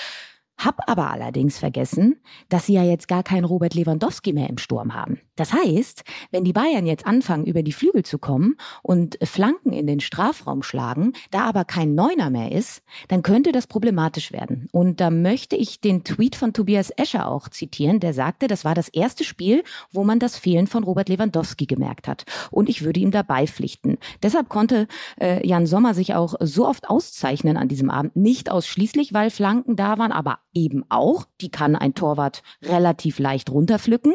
Hab 0.59 0.89
aber 0.89 1.11
allerdings 1.11 1.59
vergessen, 1.59 2.17
dass 2.49 2.67
sie 2.67 2.75
ja 2.75 2.83
jetzt 2.83 3.09
gar 3.09 3.23
keinen 3.23 3.45
Robert 3.45 3.75
Lewandowski 3.75 4.33
mehr 4.33 4.49
im 4.49 4.57
Sturm 4.57 4.95
haben. 4.95 5.21
Das 5.37 5.53
heißt, 5.53 6.03
wenn 6.31 6.45
die 6.45 6.55
Bayern 6.55 6.87
jetzt 6.87 7.07
anfangen, 7.07 7.45
über 7.45 7.63
die 7.63 7.73
Flügel 7.73 8.05
zu 8.05 8.19
kommen 8.19 8.57
und 8.83 9.19
Flanken 9.23 9.73
in 9.73 9.87
den 9.87 10.01
Strafraum 10.01 10.63
schlagen, 10.63 11.13
da 11.31 11.45
aber 11.45 11.67
kein 11.67 11.95
Neuner 11.95 12.31
mehr 12.31 12.53
ist, 12.53 12.83
dann 13.09 13.23
könnte 13.23 13.53
das 13.53 13.67
problematisch 13.67 14.33
werden. 14.33 14.69
Und 14.73 15.01
da 15.01 15.11
möchte 15.11 15.57
ich 15.57 15.83
den 15.83 16.05
Tweet 16.05 16.37
von 16.37 16.55
Tobias 16.55 16.91
Escher 16.97 17.29
auch 17.29 17.49
zitieren, 17.51 18.01
der 18.01 18.15
sagte, 18.15 18.47
das 18.47 18.65
war 18.65 18.75
das 18.75 18.89
erste 18.89 19.25
Spiel, 19.25 19.63
wo 19.93 20.05
man 20.05 20.19
das 20.19 20.39
Fehlen 20.39 20.67
von 20.67 20.85
Robert 20.85 21.11
Lewandowski 21.11 21.67
gemerkt 21.67 22.09
hat. 22.09 22.25
Und 22.51 22.71
ich 22.71 22.83
würde 22.83 23.01
ihm 23.01 23.11
dabei 23.11 23.47
pflichten. 23.47 23.99
Deshalb 24.23 24.49
konnte 24.49 24.89
äh, 25.21 25.47
Jan 25.47 25.67
Sommer 25.67 25.93
sich 25.93 26.15
auch 26.15 26.35
so 26.41 26.67
oft 26.67 26.89
auszeichnen 26.89 27.59
an 27.59 27.69
diesem 27.69 27.91
Abend. 27.91 28.17
Nicht 28.17 28.51
ausschließlich, 28.51 29.13
weil 29.13 29.29
Flanken 29.29 29.77
da 29.77 29.99
waren, 29.99 30.13
aber 30.13 30.39
eben 30.57 30.85
auch. 30.89 31.27
Die 31.41 31.51
kann 31.51 31.77
ein 31.77 31.95
Torwart 31.95 32.43
relativ 32.63 33.21
leicht 33.21 33.51
runterpflücken. 33.51 34.15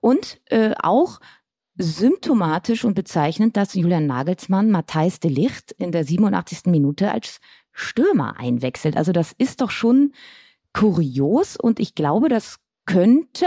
Und 0.00 0.40
äh, 0.46 0.74
auch 0.82 1.20
symptomatisch 1.78 2.84
und 2.84 2.94
bezeichnend, 2.94 3.56
dass 3.56 3.74
Julian 3.74 4.06
Nagelsmann 4.06 4.70
Matthijs 4.70 5.20
de 5.20 5.30
Licht 5.30 5.72
in 5.72 5.92
der 5.92 6.04
87. 6.04 6.66
Minute 6.66 7.12
als 7.12 7.40
Stürmer 7.72 8.38
einwechselt. 8.38 8.96
Also 8.96 9.12
das 9.12 9.32
ist 9.36 9.60
doch 9.60 9.70
schon 9.70 10.12
kurios 10.72 11.56
und 11.56 11.78
ich 11.78 11.94
glaube, 11.94 12.28
das 12.28 12.58
könnte 12.86 13.46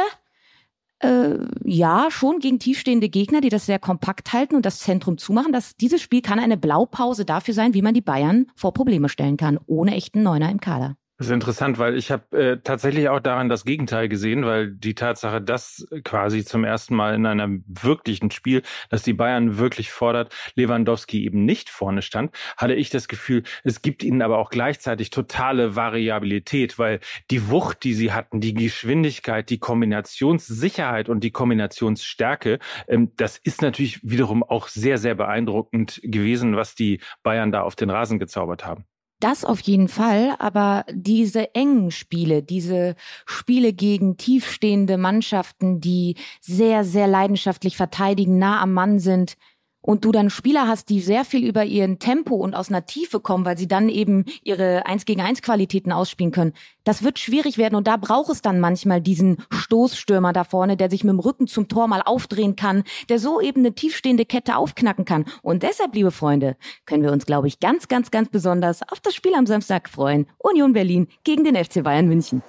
äh, 0.99 1.37
ja 1.63 2.09
schon 2.11 2.39
gegen 2.39 2.59
tiefstehende 2.59 3.09
Gegner, 3.09 3.41
die 3.41 3.49
das 3.49 3.65
sehr 3.65 3.79
kompakt 3.79 4.33
halten 4.33 4.55
und 4.55 4.65
das 4.65 4.79
Zentrum 4.79 5.17
zumachen. 5.17 5.51
Dass 5.51 5.75
dieses 5.75 6.01
Spiel 6.01 6.21
kann 6.21 6.39
eine 6.39 6.57
Blaupause 6.57 7.25
dafür 7.25 7.53
sein, 7.53 7.73
wie 7.73 7.81
man 7.81 7.93
die 7.93 8.01
Bayern 8.01 8.47
vor 8.55 8.73
Probleme 8.73 9.09
stellen 9.09 9.37
kann, 9.37 9.59
ohne 9.65 9.95
echten 9.95 10.21
Neuner 10.21 10.51
im 10.51 10.59
Kader. 10.59 10.98
Das 11.19 11.27
ist 11.27 11.33
interessant, 11.33 11.79
weil 11.79 11.97
ich 11.97 12.11
habe 12.11 12.37
äh, 12.37 12.57
tatsächlich 12.63 13.09
auch 13.09 13.19
daran 13.19 13.49
das 13.49 13.65
Gegenteil 13.65 14.07
gesehen, 14.07 14.45
weil 14.45 14.71
die 14.71 14.95
Tatsache, 14.95 15.41
dass 15.41 15.85
quasi 16.05 16.45
zum 16.45 16.63
ersten 16.63 16.95
Mal 16.95 17.13
in 17.13 17.25
einem 17.25 17.65
wirklichen 17.67 18.31
Spiel, 18.31 18.61
dass 18.89 19.03
die 19.03 19.11
Bayern 19.11 19.57
wirklich 19.57 19.91
fordert, 19.91 20.33
Lewandowski 20.55 21.25
eben 21.25 21.43
nicht 21.43 21.69
vorne 21.69 22.03
stand, 22.03 22.33
hatte 22.55 22.73
ich 22.73 22.89
das 22.89 23.09
Gefühl, 23.09 23.43
es 23.65 23.81
gibt 23.81 24.01
ihnen 24.01 24.21
aber 24.21 24.37
auch 24.37 24.49
gleichzeitig 24.49 25.09
totale 25.09 25.75
Variabilität, 25.75 26.79
weil 26.79 27.01
die 27.31 27.49
Wucht, 27.49 27.83
die 27.83 27.95
sie 27.95 28.13
hatten, 28.13 28.39
die 28.39 28.53
Geschwindigkeit, 28.53 29.49
die 29.49 29.59
Kombinationssicherheit 29.59 31.09
und 31.09 31.19
die 31.25 31.31
Kombinationsstärke, 31.31 32.59
ähm, 32.87 33.11
das 33.17 33.37
ist 33.37 33.61
natürlich 33.61 33.99
wiederum 34.03 34.41
auch 34.41 34.69
sehr, 34.69 34.97
sehr 34.97 35.15
beeindruckend 35.15 35.99
gewesen, 36.01 36.55
was 36.55 36.75
die 36.75 37.01
Bayern 37.23 37.51
da 37.51 37.63
auf 37.63 37.75
den 37.75 37.89
Rasen 37.89 38.19
gezaubert 38.19 38.65
haben. 38.65 38.88
Das 39.19 39.43
auf 39.43 39.59
jeden 39.59 39.89
Fall, 39.89 40.35
aber 40.39 40.85
diese 40.89 41.53
engen 41.53 41.91
Spiele, 41.91 42.41
diese 42.41 42.95
Spiele 43.25 43.73
gegen 43.73 44.15
tiefstehende 44.15 44.97
Mannschaften, 44.97 45.81
die 45.81 46.15
sehr, 46.39 46.85
sehr 46.85 47.05
leidenschaftlich 47.05 47.75
verteidigen, 47.75 48.37
nah 48.39 48.61
am 48.61 48.71
Mann 48.73 48.99
sind, 48.99 49.35
und 49.81 50.05
du 50.05 50.11
dann 50.11 50.29
Spieler 50.29 50.67
hast, 50.67 50.89
die 50.89 51.01
sehr 51.01 51.25
viel 51.25 51.47
über 51.47 51.63
ihren 51.63 51.99
Tempo 51.99 52.35
und 52.35 52.55
aus 52.55 52.69
einer 52.69 52.85
Tiefe 52.85 53.19
kommen, 53.19 53.45
weil 53.45 53.57
sie 53.57 53.67
dann 53.67 53.89
eben 53.89 54.25
ihre 54.43 54.85
1 54.85 55.05
gegen 55.05 55.21
1 55.21 55.41
Qualitäten 55.41 55.91
ausspielen 55.91 56.31
können. 56.31 56.53
Das 56.83 57.03
wird 57.03 57.19
schwierig 57.19 57.57
werden 57.57 57.75
und 57.75 57.87
da 57.87 57.97
braucht 57.97 58.29
es 58.29 58.41
dann 58.41 58.59
manchmal 58.59 59.01
diesen 59.01 59.37
Stoßstürmer 59.51 60.33
da 60.33 60.43
vorne, 60.43 60.77
der 60.77 60.89
sich 60.89 61.03
mit 61.03 61.13
dem 61.13 61.19
Rücken 61.19 61.47
zum 61.47 61.67
Tor 61.67 61.87
mal 61.87 62.01
aufdrehen 62.01 62.55
kann, 62.55 62.83
der 63.09 63.19
so 63.19 63.39
eben 63.41 63.61
eine 63.61 63.73
tiefstehende 63.73 64.25
Kette 64.25 64.57
aufknacken 64.57 65.05
kann. 65.05 65.25
Und 65.41 65.63
deshalb, 65.63 65.95
liebe 65.95 66.11
Freunde, 66.11 66.57
können 66.85 67.03
wir 67.03 67.11
uns, 67.11 67.25
glaube 67.25 67.47
ich, 67.47 67.59
ganz, 67.59 67.87
ganz, 67.87 68.11
ganz 68.11 68.29
besonders 68.29 68.81
auf 68.91 68.99
das 68.99 69.15
Spiel 69.15 69.33
am 69.35 69.45
Samstag 69.45 69.89
freuen. 69.89 70.27
Union 70.37 70.73
Berlin 70.73 71.07
gegen 71.23 71.43
den 71.43 71.55
FC 71.55 71.83
Bayern 71.83 72.07
München. 72.07 72.41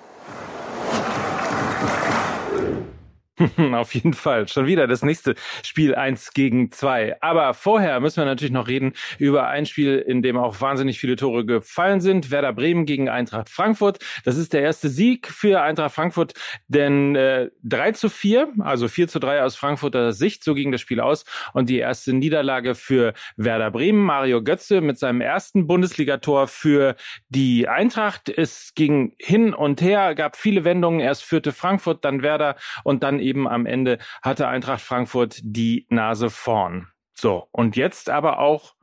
Auf 3.75 3.95
jeden 3.95 4.15
Fall. 4.15 4.49
Schon 4.49 4.67
wieder 4.67 4.87
das 4.87 5.03
nächste 5.03 5.35
Spiel 5.63 5.95
eins 5.95 6.33
gegen 6.33 6.71
zwei. 6.71 7.17
Aber 7.21 7.55
vorher 7.55 8.01
müssen 8.01 8.19
wir 8.19 8.25
natürlich 8.25 8.53
noch 8.53 8.69
reden 8.69 8.93
über 9.19 9.49
ein 9.49 9.67
Spiel, 9.67 9.99
in 9.99 10.23
dem 10.23 10.37
auch 10.37 10.61
wahnsinnig 10.61 10.99
viele 10.99 11.17
Tore 11.17 11.45
gefallen 11.45 12.01
sind. 12.01 12.31
Werder 12.31 12.53
Bremen 12.53 12.87
gegen 12.87 13.09
Eintracht 13.09 13.49
Frankfurt. 13.49 13.99
Das 14.25 14.37
ist 14.37 14.53
der 14.53 14.63
erste 14.63 14.89
Sieg 14.89 15.29
für 15.29 15.63
Eintracht 15.63 15.95
Frankfurt, 15.95 16.35
denn 16.69 17.17
äh, 17.17 17.51
3 17.65 17.93
zu 17.93 18.09
4, 18.09 18.53
also 18.61 18.89
4 18.89 19.09
zu 19.09 19.19
3 19.19 19.43
aus 19.43 19.57
Frankfurter 19.57 20.13
Sicht, 20.13 20.45
so 20.45 20.55
ging 20.55 20.73
das 20.73 20.81
Spiel 20.81 21.01
aus. 21.01 21.25
Und 21.53 21.69
die 21.69 21.79
erste 21.79 22.13
Niederlage 22.13 22.75
für 22.75 23.15
Werder 23.37 23.71
Bremen. 23.71 24.05
Mario 24.05 24.43
Götze 24.43 24.81
mit 24.81 24.99
seinem 24.99 25.21
ersten 25.21 25.67
Bundesligator 25.67 26.49
für 26.49 26.97
die 27.29 27.69
Eintracht. 27.69 28.29
Es 28.29 28.73
ging 28.75 29.15
hin 29.19 29.55
und 29.55 29.81
her, 29.81 30.15
gab 30.15 30.37
viele 30.37 30.65
Wendungen. 30.65 31.01
Erst 31.01 31.25
führte 31.25 31.53
Frankfurt, 31.53 32.05
dann 32.05 32.23
Werder 32.23 32.57
und 32.85 33.03
dann 33.03 33.21
eben 33.21 33.30
eben 33.31 33.49
am 33.49 33.65
Ende 33.65 33.99
hatte 34.23 34.49
Eintracht 34.49 34.83
Frankfurt 34.83 35.41
die 35.43 35.87
Nase 35.89 36.29
vorn. 36.31 36.89
So, 37.15 37.47
und 37.53 37.77
jetzt 37.77 38.11
aber 38.11 38.41
auch, 38.41 38.75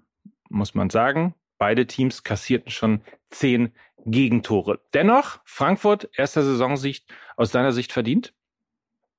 muss 0.49 0.73
man 0.73 0.89
sagen, 0.89 1.35
beide 1.57 1.85
Teams 1.85 2.23
kassierten 2.23 2.71
schon 2.71 3.01
zehn 3.29 3.73
Gegentore. 4.05 4.79
Dennoch, 4.93 5.39
Frankfurt, 5.43 6.09
erster 6.13 6.43
Saisonsicht 6.43 7.11
aus 7.35 7.51
deiner 7.51 7.73
Sicht 7.73 7.91
verdient? 7.91 8.33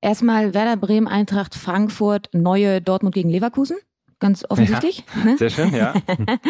Erstmal 0.01 0.53
Werder 0.53 0.77
Bremen, 0.77 1.07
Eintracht 1.07 1.53
Frankfurt, 1.53 2.29
neue 2.33 2.81
Dortmund 2.81 3.13
gegen 3.13 3.29
Leverkusen 3.29 3.77
ganz 4.19 4.45
offensichtlich. 4.47 5.03
Ja, 5.15 5.23
ne? 5.23 5.37
sehr 5.37 5.49
schön, 5.49 5.73
ja. 5.73 5.93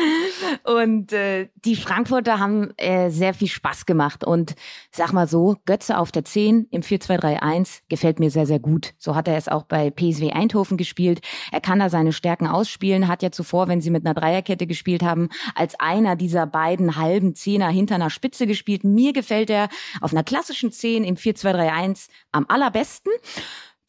und 0.63 1.13
äh, 1.13 1.49
die 1.65 1.75
Frankfurter 1.75 2.39
haben 2.39 2.71
äh, 2.77 3.09
sehr 3.09 3.33
viel 3.33 3.47
Spaß 3.47 3.85
gemacht. 3.85 4.23
Und 4.23 4.55
sag 4.91 5.13
mal 5.13 5.27
so, 5.27 5.57
Götze 5.65 5.97
auf 5.97 6.11
der 6.11 6.25
10 6.25 6.67
im 6.71 6.81
4-2-3-1 6.81 7.81
gefällt 7.89 8.19
mir 8.19 8.31
sehr, 8.31 8.45
sehr 8.45 8.59
gut. 8.59 8.93
So 8.97 9.15
hat 9.15 9.27
er 9.27 9.37
es 9.37 9.47
auch 9.47 9.63
bei 9.63 9.91
PSW 9.91 10.31
Eindhoven 10.31 10.77
gespielt. 10.77 11.21
Er 11.51 11.61
kann 11.61 11.79
da 11.79 11.89
seine 11.89 12.11
Stärken 12.13 12.47
ausspielen, 12.47 13.07
hat 13.07 13.21
ja 13.23 13.31
zuvor, 13.31 13.67
wenn 13.67 13.81
sie 13.81 13.91
mit 13.91 14.05
einer 14.05 14.15
Dreierkette 14.15 14.67
gespielt 14.67 15.03
haben, 15.03 15.29
als 15.55 15.79
einer 15.79 16.15
dieser 16.15 16.47
beiden 16.47 16.95
halben 16.95 17.35
Zehner 17.35 17.69
hinter 17.69 17.95
einer 17.95 18.09
Spitze 18.09 18.47
gespielt. 18.47 18.83
Mir 18.83 19.13
gefällt 19.13 19.49
er 19.49 19.69
auf 20.01 20.11
einer 20.11 20.23
klassischen 20.23 20.71
10 20.71 21.03
im 21.03 21.15
4-2-3-1 21.15 22.07
am 22.31 22.45
allerbesten. 22.47 23.11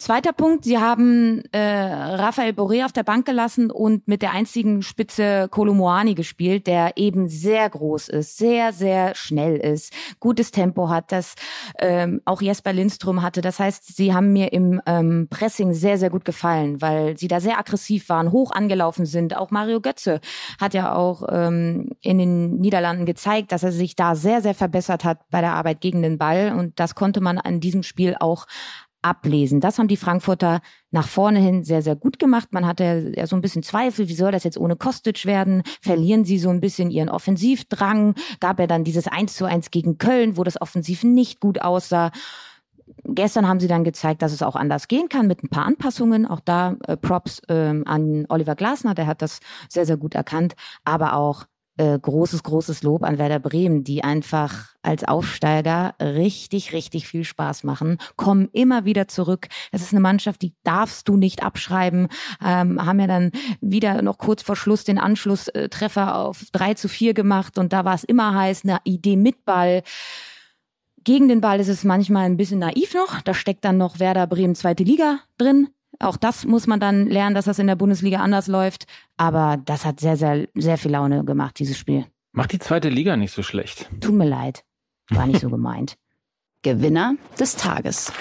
Zweiter 0.00 0.32
Punkt, 0.32 0.64
Sie 0.64 0.78
haben 0.78 1.42
äh, 1.52 1.58
Rafael 1.60 2.52
Boré 2.54 2.86
auf 2.86 2.92
der 2.92 3.02
Bank 3.02 3.26
gelassen 3.26 3.70
und 3.70 4.08
mit 4.08 4.22
der 4.22 4.32
einzigen 4.32 4.80
Spitze 4.80 5.46
Kolomoani 5.50 6.14
gespielt, 6.14 6.66
der 6.66 6.96
eben 6.96 7.28
sehr 7.28 7.68
groß 7.68 8.08
ist, 8.08 8.38
sehr, 8.38 8.72
sehr 8.72 9.14
schnell 9.14 9.58
ist, 9.58 9.92
gutes 10.18 10.52
Tempo 10.52 10.88
hat, 10.88 11.12
das 11.12 11.34
ähm, 11.78 12.22
auch 12.24 12.40
Jesper 12.40 12.72
Lindström 12.72 13.20
hatte. 13.20 13.42
Das 13.42 13.58
heißt, 13.60 13.94
Sie 13.94 14.14
haben 14.14 14.32
mir 14.32 14.54
im 14.54 14.80
ähm, 14.86 15.28
Pressing 15.28 15.74
sehr, 15.74 15.98
sehr 15.98 16.08
gut 16.08 16.24
gefallen, 16.24 16.80
weil 16.80 17.18
Sie 17.18 17.28
da 17.28 17.38
sehr 17.38 17.58
aggressiv 17.58 18.08
waren, 18.08 18.32
hoch 18.32 18.52
angelaufen 18.52 19.04
sind. 19.04 19.36
Auch 19.36 19.50
Mario 19.50 19.82
Götze 19.82 20.22
hat 20.58 20.72
ja 20.72 20.94
auch 20.94 21.24
ähm, 21.30 21.90
in 22.00 22.16
den 22.16 22.56
Niederlanden 22.56 23.04
gezeigt, 23.04 23.52
dass 23.52 23.64
er 23.64 23.72
sich 23.72 23.96
da 23.96 24.14
sehr, 24.14 24.40
sehr 24.40 24.54
verbessert 24.54 25.04
hat 25.04 25.18
bei 25.28 25.42
der 25.42 25.52
Arbeit 25.52 25.82
gegen 25.82 26.00
den 26.00 26.16
Ball. 26.16 26.54
Und 26.58 26.80
das 26.80 26.94
konnte 26.94 27.20
man 27.20 27.36
an 27.36 27.60
diesem 27.60 27.82
Spiel 27.82 28.16
auch 28.18 28.46
ablesen. 29.02 29.60
Das 29.60 29.78
haben 29.78 29.88
die 29.88 29.96
Frankfurter 29.96 30.60
nach 30.90 31.08
vorne 31.08 31.38
hin 31.38 31.64
sehr, 31.64 31.82
sehr 31.82 31.96
gut 31.96 32.18
gemacht. 32.18 32.48
Man 32.52 32.66
hatte 32.66 33.12
ja 33.16 33.26
so 33.26 33.36
ein 33.36 33.42
bisschen 33.42 33.62
Zweifel, 33.62 34.08
wie 34.08 34.14
soll 34.14 34.32
das 34.32 34.44
jetzt 34.44 34.58
ohne 34.58 34.76
Kostic 34.76 35.26
werden? 35.26 35.62
Verlieren 35.80 36.24
sie 36.24 36.38
so 36.38 36.50
ein 36.50 36.60
bisschen 36.60 36.90
ihren 36.90 37.08
Offensivdrang? 37.08 38.14
Gab 38.40 38.58
ja 38.58 38.66
dann 38.66 38.84
dieses 38.84 39.06
1 39.06 39.34
zu 39.34 39.44
1 39.44 39.70
gegen 39.70 39.98
Köln, 39.98 40.36
wo 40.36 40.44
das 40.44 40.60
Offensiv 40.60 41.04
nicht 41.04 41.40
gut 41.40 41.62
aussah. 41.62 42.10
Gestern 43.04 43.48
haben 43.48 43.60
sie 43.60 43.68
dann 43.68 43.84
gezeigt, 43.84 44.22
dass 44.22 44.32
es 44.32 44.42
auch 44.42 44.56
anders 44.56 44.88
gehen 44.88 45.08
kann 45.08 45.26
mit 45.26 45.42
ein 45.42 45.48
paar 45.48 45.64
Anpassungen. 45.64 46.26
Auch 46.26 46.40
da 46.40 46.76
äh, 46.86 46.96
Props 46.96 47.40
ähm, 47.48 47.84
an 47.86 48.26
Oliver 48.28 48.54
Glasner, 48.54 48.94
der 48.94 49.06
hat 49.06 49.22
das 49.22 49.40
sehr, 49.68 49.86
sehr 49.86 49.96
gut 49.96 50.14
erkannt. 50.14 50.54
Aber 50.84 51.14
auch 51.14 51.44
äh, 51.80 51.98
großes, 51.98 52.42
großes 52.42 52.82
Lob 52.82 53.04
an 53.04 53.16
Werder 53.16 53.38
Bremen, 53.38 53.84
die 53.84 54.04
einfach 54.04 54.74
als 54.82 55.02
Aufsteiger 55.02 55.94
richtig, 55.98 56.74
richtig 56.74 57.08
viel 57.08 57.24
Spaß 57.24 57.64
machen, 57.64 57.96
kommen 58.16 58.50
immer 58.52 58.84
wieder 58.84 59.08
zurück. 59.08 59.48
Das 59.72 59.80
ist 59.80 59.92
eine 59.92 60.00
Mannschaft, 60.00 60.42
die 60.42 60.52
darfst 60.62 61.08
du 61.08 61.16
nicht 61.16 61.42
abschreiben, 61.42 62.08
ähm, 62.44 62.84
haben 62.84 63.00
ja 63.00 63.06
dann 63.06 63.32
wieder 63.62 64.02
noch 64.02 64.18
kurz 64.18 64.42
vor 64.42 64.56
Schluss 64.56 64.84
den 64.84 64.98
Anschlusstreffer 64.98 66.18
auf 66.18 66.44
3 66.52 66.74
zu 66.74 66.88
4 66.88 67.14
gemacht 67.14 67.56
und 67.56 67.72
da 67.72 67.86
war 67.86 67.94
es 67.94 68.04
immer 68.04 68.34
heiß, 68.34 68.64
eine 68.64 68.78
Idee 68.84 69.16
mit 69.16 69.46
Ball. 69.46 69.82
Gegen 71.02 71.28
den 71.28 71.40
Ball 71.40 71.60
ist 71.60 71.68
es 71.68 71.82
manchmal 71.82 72.26
ein 72.26 72.36
bisschen 72.36 72.58
naiv 72.58 72.92
noch. 72.92 73.22
Da 73.22 73.32
steckt 73.32 73.64
dann 73.64 73.78
noch 73.78 74.00
Werder 74.00 74.26
Bremen 74.26 74.54
zweite 74.54 74.84
Liga 74.84 75.20
drin. 75.38 75.68
Auch 76.00 76.16
das 76.16 76.46
muss 76.46 76.66
man 76.66 76.80
dann 76.80 77.06
lernen, 77.06 77.34
dass 77.34 77.44
das 77.44 77.58
in 77.58 77.66
der 77.66 77.76
Bundesliga 77.76 78.18
anders 78.18 78.46
läuft. 78.46 78.86
Aber 79.18 79.58
das 79.64 79.84
hat 79.84 80.00
sehr, 80.00 80.16
sehr, 80.16 80.48
sehr 80.54 80.78
viel 80.78 80.90
Laune 80.90 81.24
gemacht, 81.24 81.58
dieses 81.58 81.78
Spiel. 81.78 82.06
Macht 82.32 82.52
die 82.52 82.58
zweite 82.58 82.88
Liga 82.88 83.16
nicht 83.16 83.32
so 83.32 83.42
schlecht. 83.42 83.88
Tut 84.00 84.14
mir 84.14 84.28
leid. 84.28 84.64
War 85.10 85.26
nicht 85.26 85.40
so 85.40 85.50
gemeint. 85.50 85.96
Gewinner 86.62 87.14
des 87.38 87.56
Tages. 87.56 88.12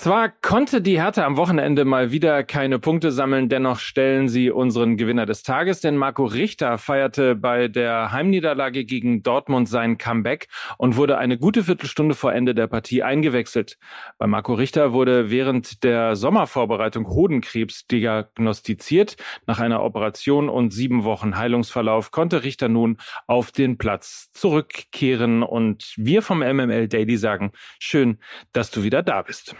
Zwar 0.00 0.30
konnte 0.30 0.80
die 0.80 0.98
Hertha 0.98 1.26
am 1.26 1.36
Wochenende 1.36 1.84
mal 1.84 2.10
wieder 2.10 2.42
keine 2.42 2.78
Punkte 2.78 3.12
sammeln, 3.12 3.50
dennoch 3.50 3.78
stellen 3.80 4.30
sie 4.30 4.50
unseren 4.50 4.96
Gewinner 4.96 5.26
des 5.26 5.42
Tages, 5.42 5.82
denn 5.82 5.98
Marco 5.98 6.24
Richter 6.24 6.78
feierte 6.78 7.34
bei 7.34 7.68
der 7.68 8.10
Heimniederlage 8.10 8.86
gegen 8.86 9.22
Dortmund 9.22 9.68
sein 9.68 9.98
Comeback 9.98 10.48
und 10.78 10.96
wurde 10.96 11.18
eine 11.18 11.36
gute 11.36 11.64
Viertelstunde 11.64 12.14
vor 12.14 12.32
Ende 12.32 12.54
der 12.54 12.66
Partie 12.66 13.02
eingewechselt. 13.02 13.76
Bei 14.16 14.26
Marco 14.26 14.54
Richter 14.54 14.94
wurde 14.94 15.30
während 15.30 15.84
der 15.84 16.16
Sommervorbereitung 16.16 17.06
Hodenkrebs 17.06 17.86
diagnostiziert. 17.86 19.18
Nach 19.46 19.60
einer 19.60 19.82
Operation 19.82 20.48
und 20.48 20.72
sieben 20.72 21.04
Wochen 21.04 21.36
Heilungsverlauf 21.36 22.10
konnte 22.10 22.42
Richter 22.42 22.70
nun 22.70 22.96
auf 23.26 23.52
den 23.52 23.76
Platz 23.76 24.30
zurückkehren 24.32 25.42
und 25.42 25.92
wir 25.98 26.22
vom 26.22 26.38
MML 26.38 26.88
Daily 26.88 27.18
sagen, 27.18 27.52
schön, 27.78 28.16
dass 28.54 28.70
du 28.70 28.82
wieder 28.82 29.02
da 29.02 29.20
bist. 29.20 29.54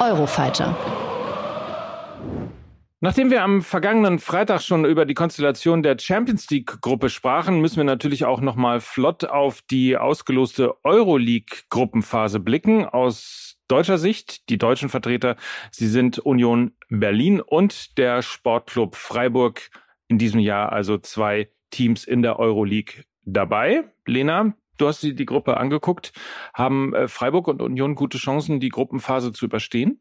Eurofighter. 0.00 0.76
Nachdem 3.00 3.30
wir 3.30 3.42
am 3.42 3.62
vergangenen 3.62 4.18
Freitag 4.18 4.62
schon 4.62 4.84
über 4.84 5.04
die 5.04 5.14
Konstellation 5.14 5.82
der 5.82 5.98
Champions 5.98 6.48
League 6.50 6.80
Gruppe 6.80 7.10
sprachen, 7.10 7.60
müssen 7.60 7.76
wir 7.76 7.84
natürlich 7.84 8.24
auch 8.24 8.40
noch 8.40 8.56
mal 8.56 8.80
flott 8.80 9.24
auf 9.24 9.60
die 9.62 9.96
ausgeloste 9.98 10.74
Euroleague 10.82 11.58
Gruppenphase 11.68 12.40
blicken. 12.40 12.86
Aus 12.86 13.58
deutscher 13.68 13.98
Sicht, 13.98 14.48
die 14.48 14.58
deutschen 14.58 14.88
Vertreter, 14.88 15.36
sie 15.70 15.88
sind 15.88 16.18
Union 16.18 16.72
Berlin 16.88 17.40
und 17.40 17.98
der 17.98 18.22
Sportclub 18.22 18.96
Freiburg. 18.96 19.70
In 20.08 20.18
diesem 20.18 20.40
Jahr 20.40 20.72
also 20.72 20.98
zwei 20.98 21.50
Teams 21.70 22.04
in 22.04 22.22
der 22.22 22.38
Euroleague 22.38 23.04
dabei. 23.24 23.84
Lena, 24.06 24.54
Du 24.76 24.86
hast 24.86 25.02
dir 25.02 25.14
die 25.14 25.26
Gruppe 25.26 25.56
angeguckt. 25.56 26.12
Haben 26.54 26.94
äh, 26.94 27.08
Freiburg 27.08 27.48
und 27.48 27.62
Union 27.62 27.94
gute 27.94 28.18
Chancen, 28.18 28.60
die 28.60 28.68
Gruppenphase 28.68 29.32
zu 29.32 29.46
überstehen? 29.46 30.00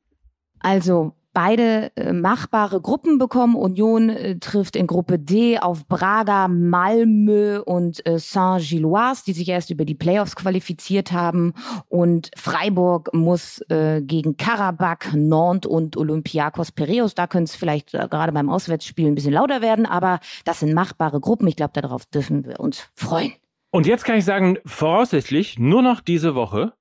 Also 0.59 1.13
beide 1.35 1.91
äh, 1.95 2.13
machbare 2.13 2.81
Gruppen 2.81 3.19
bekommen. 3.19 3.55
Union 3.55 4.09
äh, 4.09 4.39
trifft 4.39 4.75
in 4.75 4.87
Gruppe 4.87 5.19
D 5.19 5.59
auf 5.59 5.85
Braga, 5.85 6.47
Malmö 6.47 7.59
und 7.59 8.03
äh, 8.07 8.17
Saint-Gilloise, 8.17 9.23
die 9.27 9.33
sich 9.33 9.49
erst 9.49 9.69
über 9.69 9.85
die 9.85 9.93
Playoffs 9.93 10.35
qualifiziert 10.35 11.11
haben. 11.11 11.53
Und 11.87 12.31
Freiburg 12.35 13.13
muss 13.13 13.59
äh, 13.69 14.01
gegen 14.01 14.37
Karabakh, 14.37 15.13
Nantes 15.15 15.69
und 15.69 15.97
Olympiakos 15.97 16.71
Piraeus. 16.71 17.13
Da 17.13 17.27
könnte 17.27 17.49
es 17.51 17.55
vielleicht 17.55 17.93
äh, 17.93 18.07
gerade 18.09 18.31
beim 18.31 18.49
Auswärtsspiel 18.49 19.07
ein 19.07 19.15
bisschen 19.15 19.33
lauter 19.33 19.61
werden, 19.61 19.85
aber 19.85 20.21
das 20.45 20.61
sind 20.61 20.73
machbare 20.73 21.19
Gruppen. 21.19 21.47
Ich 21.47 21.57
glaube, 21.57 21.79
darauf 21.79 22.05
dürfen 22.05 22.45
wir 22.45 22.59
uns 22.59 22.87
freuen. 22.95 23.33
Und 23.75 23.85
jetzt 23.85 24.05
kann 24.05 24.17
ich 24.17 24.23
sagen, 24.23 24.57
voraussichtlich 24.65 25.59
nur 25.59 25.81
noch 25.81 25.99
diese 25.99 26.33
Woche 26.33 26.71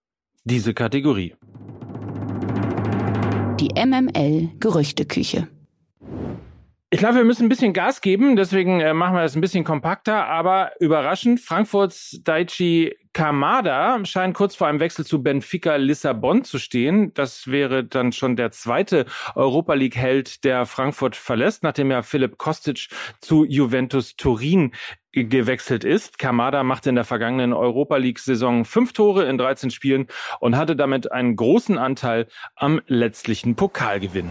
diese 0.44 0.74
Kategorie. 0.74 1.34
Die 3.58 3.70
MML 3.74 4.50
Gerüchteküche. 4.60 5.48
Ich 6.94 7.00
glaube, 7.00 7.16
wir 7.16 7.24
müssen 7.24 7.46
ein 7.46 7.48
bisschen 7.48 7.72
Gas 7.72 8.02
geben, 8.02 8.36
deswegen 8.36 8.78
äh, 8.78 8.94
machen 8.94 9.16
wir 9.16 9.22
das 9.22 9.34
ein 9.34 9.40
bisschen 9.40 9.64
kompakter, 9.64 10.28
aber 10.28 10.70
überraschend, 10.78 11.40
Frankfurts 11.40 12.20
Daichi 12.22 12.94
Kamada 13.12 13.98
scheint 14.04 14.36
kurz 14.36 14.54
vor 14.54 14.68
einem 14.68 14.78
Wechsel 14.78 15.04
zu 15.04 15.20
Benfica 15.20 15.74
Lissabon 15.74 16.44
zu 16.44 16.60
stehen. 16.60 17.12
Das 17.14 17.48
wäre 17.48 17.82
dann 17.82 18.12
schon 18.12 18.36
der 18.36 18.52
zweite 18.52 19.06
Europa 19.34 19.74
League 19.74 19.96
Held, 19.96 20.44
der 20.44 20.66
Frankfurt 20.66 21.16
verlässt, 21.16 21.64
nachdem 21.64 21.90
ja 21.90 22.02
Philipp 22.02 22.38
Kostic 22.38 22.86
zu 23.20 23.44
Juventus 23.44 24.14
Turin 24.14 24.70
gewechselt 25.10 25.82
ist. 25.82 26.20
Kamada 26.20 26.62
machte 26.62 26.90
in 26.90 26.94
der 26.94 27.02
vergangenen 27.02 27.54
Europa 27.54 27.96
League 27.96 28.20
Saison 28.20 28.64
fünf 28.64 28.92
Tore 28.92 29.24
in 29.24 29.36
13 29.36 29.72
Spielen 29.72 30.06
und 30.38 30.56
hatte 30.56 30.76
damit 30.76 31.10
einen 31.10 31.34
großen 31.34 31.76
Anteil 31.76 32.28
am 32.54 32.80
letztlichen 32.86 33.56
Pokalgewinn. 33.56 34.30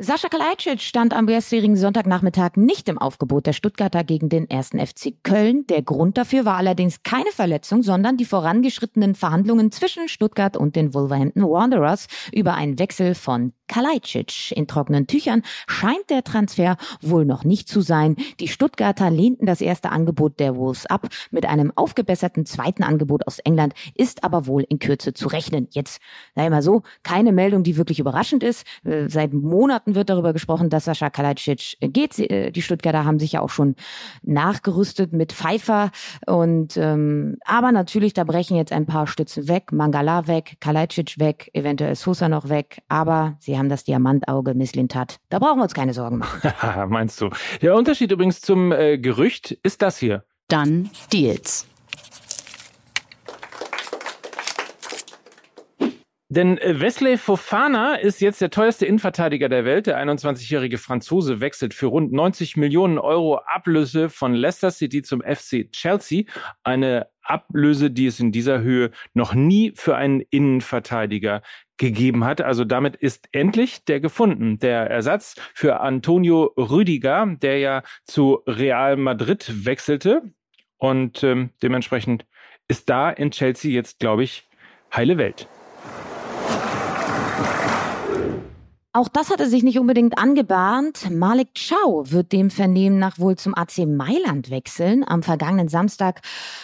Sascha 0.00 0.28
Kalajdzic 0.28 0.80
stand 0.80 1.12
am 1.12 1.26
gestrigen 1.26 1.74
Sonntagnachmittag 1.74 2.52
nicht 2.54 2.88
im 2.88 2.98
Aufgebot 2.98 3.46
der 3.46 3.52
Stuttgarter 3.52 4.04
gegen 4.04 4.28
den 4.28 4.48
ersten 4.48 4.78
FC 4.78 5.12
Köln. 5.24 5.66
Der 5.66 5.82
Grund 5.82 6.16
dafür 6.16 6.44
war 6.44 6.56
allerdings 6.56 7.02
keine 7.02 7.32
Verletzung, 7.32 7.82
sondern 7.82 8.16
die 8.16 8.24
vorangeschrittenen 8.24 9.16
Verhandlungen 9.16 9.72
zwischen 9.72 10.08
Stuttgart 10.08 10.56
und 10.56 10.76
den 10.76 10.94
Wolverhampton 10.94 11.42
Wanderers 11.42 12.06
über 12.32 12.54
einen 12.54 12.78
Wechsel 12.78 13.16
von 13.16 13.52
Kalajdzic. 13.68 14.52
In 14.52 14.66
trockenen 14.66 15.06
Tüchern 15.06 15.42
scheint 15.66 16.10
der 16.10 16.24
Transfer 16.24 16.76
wohl 17.00 17.24
noch 17.24 17.44
nicht 17.44 17.68
zu 17.68 17.80
sein. 17.80 18.16
Die 18.40 18.48
Stuttgarter 18.48 19.10
lehnten 19.10 19.46
das 19.46 19.60
erste 19.60 19.90
Angebot 19.90 20.40
der 20.40 20.56
Wolves 20.56 20.86
ab. 20.86 21.08
Mit 21.30 21.46
einem 21.46 21.72
aufgebesserten 21.76 22.46
zweiten 22.46 22.82
Angebot 22.82 23.26
aus 23.26 23.38
England 23.38 23.74
ist 23.94 24.24
aber 24.24 24.46
wohl 24.46 24.64
in 24.68 24.78
Kürze 24.78 25.12
zu 25.12 25.28
rechnen. 25.28 25.68
Jetzt, 25.70 26.00
sei 26.34 26.48
mal 26.50 26.62
so, 26.62 26.82
keine 27.02 27.32
Meldung, 27.32 27.62
die 27.62 27.76
wirklich 27.76 28.00
überraschend 28.00 28.42
ist. 28.42 28.66
Äh, 28.84 29.08
seit 29.08 29.32
Monaten 29.32 29.94
wird 29.94 30.10
darüber 30.10 30.32
gesprochen, 30.32 30.70
dass 30.70 30.86
Sascha 30.86 31.10
Kalajdzic 31.10 31.76
geht. 31.80 32.18
Äh, 32.18 32.50
die 32.50 32.62
Stuttgarter 32.62 33.04
haben 33.04 33.18
sich 33.18 33.32
ja 33.32 33.40
auch 33.40 33.50
schon 33.50 33.76
nachgerüstet 34.22 35.12
mit 35.12 35.32
Pfeiffer 35.32 35.90
und 36.26 36.76
ähm, 36.76 37.36
aber 37.44 37.72
natürlich, 37.72 38.14
da 38.14 38.24
brechen 38.24 38.56
jetzt 38.56 38.72
ein 38.72 38.86
paar 38.86 39.06
Stützen 39.06 39.48
weg. 39.48 39.72
Mangala 39.72 40.26
weg, 40.26 40.56
Kalajdzic 40.60 41.18
weg, 41.18 41.50
eventuell 41.52 41.94
Sosa 41.94 42.28
noch 42.28 42.48
weg, 42.48 42.82
aber 42.88 43.36
sie 43.40 43.57
haben 43.58 43.68
das 43.68 43.84
Diamantauge 43.84 44.54
Misslintat. 44.54 45.18
Da 45.28 45.38
brauchen 45.38 45.58
wir 45.58 45.64
uns 45.64 45.74
keine 45.74 45.94
Sorgen 45.94 46.18
machen. 46.18 46.52
Meinst 46.88 47.20
du? 47.20 47.30
Der 47.60 47.74
Unterschied 47.74 48.10
übrigens 48.10 48.40
zum 48.40 48.72
äh, 48.72 48.98
Gerücht 48.98 49.52
ist 49.62 49.82
das 49.82 49.98
hier. 49.98 50.24
Dann 50.48 50.90
Deals. 51.12 51.66
Denn 56.30 56.58
äh, 56.58 56.78
Wesley 56.78 57.16
Fofana 57.16 57.94
ist 57.94 58.20
jetzt 58.20 58.42
der 58.42 58.50
teuerste 58.50 58.84
Innenverteidiger 58.84 59.48
der 59.48 59.64
Welt. 59.64 59.86
Der 59.86 59.98
21-jährige 59.98 60.76
Franzose 60.76 61.40
wechselt 61.40 61.72
für 61.72 61.86
rund 61.86 62.12
90 62.12 62.58
Millionen 62.58 62.98
Euro 62.98 63.38
Ablöse 63.46 64.10
von 64.10 64.34
Leicester 64.34 64.70
City 64.70 65.02
zum 65.02 65.22
FC 65.22 65.72
Chelsea. 65.72 66.24
Eine 66.64 67.08
Ablöse, 67.22 67.90
die 67.90 68.06
es 68.06 68.20
in 68.20 68.30
dieser 68.30 68.60
Höhe 68.60 68.90
noch 69.14 69.32
nie 69.32 69.72
für 69.74 69.96
einen 69.96 70.20
Innenverteidiger 70.20 71.42
gegeben 71.78 72.24
hat. 72.24 72.42
Also 72.42 72.64
damit 72.64 72.96
ist 72.96 73.28
endlich 73.32 73.84
der 73.86 74.00
gefunden, 74.00 74.58
der 74.58 74.90
Ersatz 74.90 75.34
für 75.54 75.80
Antonio 75.80 76.52
Rüdiger, 76.58 77.26
der 77.40 77.58
ja 77.58 77.82
zu 78.04 78.42
Real 78.46 78.96
Madrid 78.96 79.64
wechselte. 79.64 80.22
Und 80.76 81.22
ähm, 81.22 81.50
dementsprechend 81.62 82.26
ist 82.68 82.90
da 82.90 83.08
in 83.10 83.30
Chelsea 83.30 83.70
jetzt, 83.70 83.98
glaube 83.98 84.24
ich, 84.24 84.46
heile 84.92 85.16
Welt. 85.16 85.48
Auch 88.98 89.06
das 89.06 89.30
hatte 89.30 89.48
sich 89.48 89.62
nicht 89.62 89.78
unbedingt 89.78 90.18
angebahnt. 90.18 91.08
Malik 91.08 91.50
Chow 91.54 92.10
wird 92.10 92.32
dem 92.32 92.50
Vernehmen 92.50 92.98
nach 92.98 93.20
wohl 93.20 93.36
zum 93.36 93.56
AC 93.56 93.86
Mailand 93.86 94.50
wechseln. 94.50 95.04
Am 95.06 95.22
vergangenen 95.22 95.68
Samstag 95.68 96.20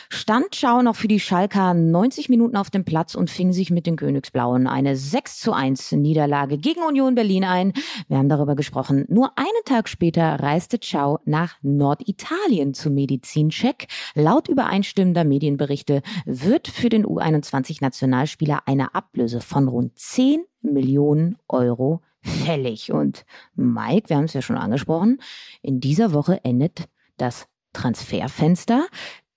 stand 0.09 0.47
Chow 0.51 0.83
noch 0.83 0.97
für 0.97 1.07
die 1.07 1.21
Schalker 1.21 1.75
90 1.75 2.31
Minuten 2.31 2.57
auf 2.57 2.71
dem 2.71 2.85
Platz 2.85 3.15
und 3.15 3.31
fing 3.31 3.53
sich 3.53 3.71
mit 3.71 3.87
den 3.87 3.95
Königsblauen 3.95 4.67
eine 4.67 4.97
6 4.97 5.39
zu 5.39 5.53
1 5.53 5.93
Niederlage 5.93 6.59
gegen 6.59 6.83
Union 6.83 7.15
Berlin 7.15 7.45
ein. 7.45 7.73
Wir 8.09 8.19
haben 8.19 8.29
darüber 8.29 8.57
gesprochen. 8.57 9.05
Nur 9.09 9.39
einen 9.39 9.65
Tag 9.65 9.89
später 9.89 10.41
reiste 10.41 10.81
Chow 10.81 11.21
nach 11.25 11.55
Norditalien 11.63 12.75
zum 12.75 12.95
Medizincheck. 12.95 13.87
Laut 14.17 14.49
übereinstimmender 14.49 15.23
Medienberichte 15.23 16.03
wird 16.27 16.67
für 16.67 16.89
den 16.89 17.07
U21-Nationalspieler 17.07 18.63
eine 18.67 18.97
Ablöse 18.97 19.41
von 19.41 19.69
rund 19.69 19.97
10 19.97 20.43
Millionen 20.63 21.37
Euro 21.47 22.01
fällig. 22.25 22.93
Und 22.93 23.25
Mike, 23.55 24.09
wir 24.09 24.17
haben 24.17 24.25
es 24.25 24.35
ja 24.35 24.43
schon 24.43 24.57
angesprochen, 24.57 25.21
in 25.63 25.81
dieser 25.81 26.13
Woche 26.13 26.41
endet 26.45 26.89
das 27.17 27.47
Transferfenster, 27.73 28.87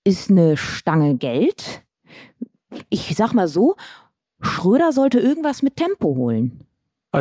ist 0.04 0.30
eine 0.30 0.56
Stange 0.56 1.16
Geld. 1.16 1.82
Ich 2.88 3.14
sag 3.14 3.32
mal 3.34 3.48
so, 3.48 3.76
Schröder 4.40 4.92
sollte 4.92 5.18
irgendwas 5.18 5.62
mit 5.62 5.76
Tempo 5.76 6.14
holen. 6.16 6.64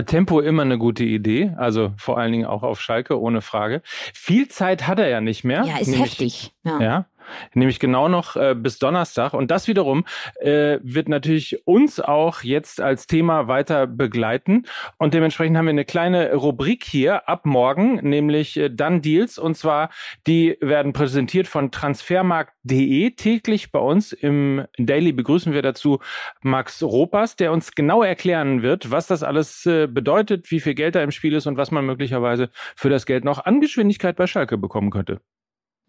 Tempo 0.05 0.41
immer 0.41 0.63
eine 0.63 0.77
gute 0.77 1.03
Idee, 1.05 1.53
also 1.57 1.93
vor 1.97 2.17
allen 2.17 2.31
Dingen 2.31 2.45
auch 2.45 2.61
auf 2.61 2.81
Schalke, 2.81 3.19
ohne 3.19 3.41
Frage. 3.41 3.81
Viel 4.13 4.47
Zeit 4.47 4.85
hat 4.85 4.99
er 4.99 5.07
ja 5.07 5.21
nicht 5.21 5.43
mehr. 5.43 5.63
Ja, 5.63 5.77
ist 5.77 5.97
heftig. 5.97 6.53
Ja. 6.63 6.79
ja 6.81 7.05
nämlich 7.53 7.79
genau 7.79 8.07
noch 8.07 8.35
äh, 8.35 8.55
bis 8.55 8.79
Donnerstag. 8.79 9.33
Und 9.33 9.51
das 9.51 9.67
wiederum 9.67 10.05
äh, 10.39 10.79
wird 10.81 11.09
natürlich 11.09 11.65
uns 11.65 11.99
auch 11.99 12.43
jetzt 12.43 12.81
als 12.81 13.07
Thema 13.07 13.47
weiter 13.47 13.87
begleiten. 13.87 14.63
Und 14.97 15.13
dementsprechend 15.13 15.57
haben 15.57 15.65
wir 15.65 15.71
eine 15.71 15.85
kleine 15.85 16.33
Rubrik 16.33 16.83
hier 16.83 17.27
ab 17.27 17.45
morgen, 17.45 17.95
nämlich 18.07 18.57
äh, 18.57 18.69
Dann 18.69 19.01
Deals. 19.01 19.37
Und 19.37 19.55
zwar, 19.55 19.89
die 20.25 20.57
werden 20.61 20.93
präsentiert 20.93 21.47
von 21.47 21.71
transfermarkt.de. 21.71 23.11
Täglich 23.11 23.71
bei 23.71 23.79
uns 23.79 24.13
im 24.13 24.65
Daily 24.77 25.11
begrüßen 25.11 25.53
wir 25.53 25.61
dazu 25.61 25.99
Max 26.41 26.83
Ropas, 26.83 27.35
der 27.35 27.51
uns 27.51 27.71
genau 27.73 28.03
erklären 28.03 28.61
wird, 28.61 28.91
was 28.91 29.07
das 29.07 29.23
alles 29.23 29.65
äh, 29.65 29.87
bedeutet, 29.87 30.51
wie 30.51 30.59
viel 30.59 30.73
Geld 30.73 30.95
da 30.95 31.03
im 31.03 31.11
Spiel 31.11 31.33
ist 31.33 31.47
und 31.47 31.57
was 31.57 31.71
man 31.71 31.85
möglicherweise 31.85 32.49
für 32.75 32.89
das 32.89 33.05
Geld 33.05 33.23
noch 33.23 33.45
an 33.45 33.61
Geschwindigkeit 33.61 34.15
bei 34.15 34.27
Schalke 34.27 34.57
bekommen 34.57 34.91
könnte. 34.91 35.21